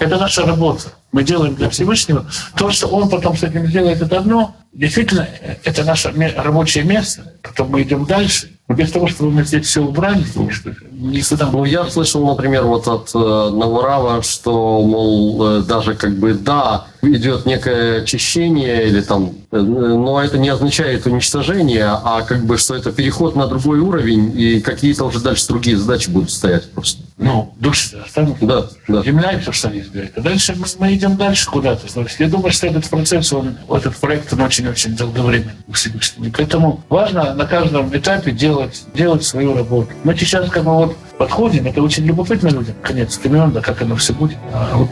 [0.01, 0.93] Это наша работа.
[1.13, 2.27] Мы делаем для Всевышнего.
[2.57, 4.57] То, что он потом с этим сделает, это одно.
[4.73, 5.29] Действительно,
[5.63, 7.33] это наше рабочее место.
[7.43, 8.51] Потом мы идем дальше.
[8.69, 12.89] Но без того, чтобы мы здесь все убрали, что никуда Ну, я слышал, например, вот
[12.89, 19.33] от э, Навурава, что, мол, э, даже как бы, да, идет некое очищение или там,
[19.51, 24.39] э, но это не означает уничтожение, а как бы, что это переход на другой уровень,
[24.39, 27.03] и какие-то уже дальше другие задачи будут стоять просто.
[27.19, 28.47] ну, души останутся.
[28.47, 29.03] Да, да.
[29.03, 30.13] Земля и все, что они избирают.
[30.17, 31.93] А дальше мы, мы идем дальше куда-то.
[31.93, 36.27] То есть я думаю, что этот процесс, он, этот проект, он очень-очень долговременный у Всевышнего.
[36.27, 39.91] И поэтому важно на каждом этапе делать, делать свою работу.
[40.05, 43.97] Мы сейчас как бы вот подходим, это очень любопытно людям, конец времен, да, как оно
[43.97, 44.37] все будет.
[44.53, 44.89] А вот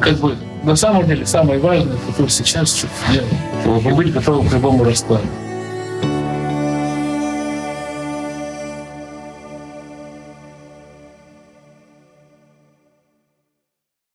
[0.00, 3.84] как бы на самом деле самое важное, это то сейчас что-то делать.
[3.84, 5.24] И быть готовым к любому раскладу.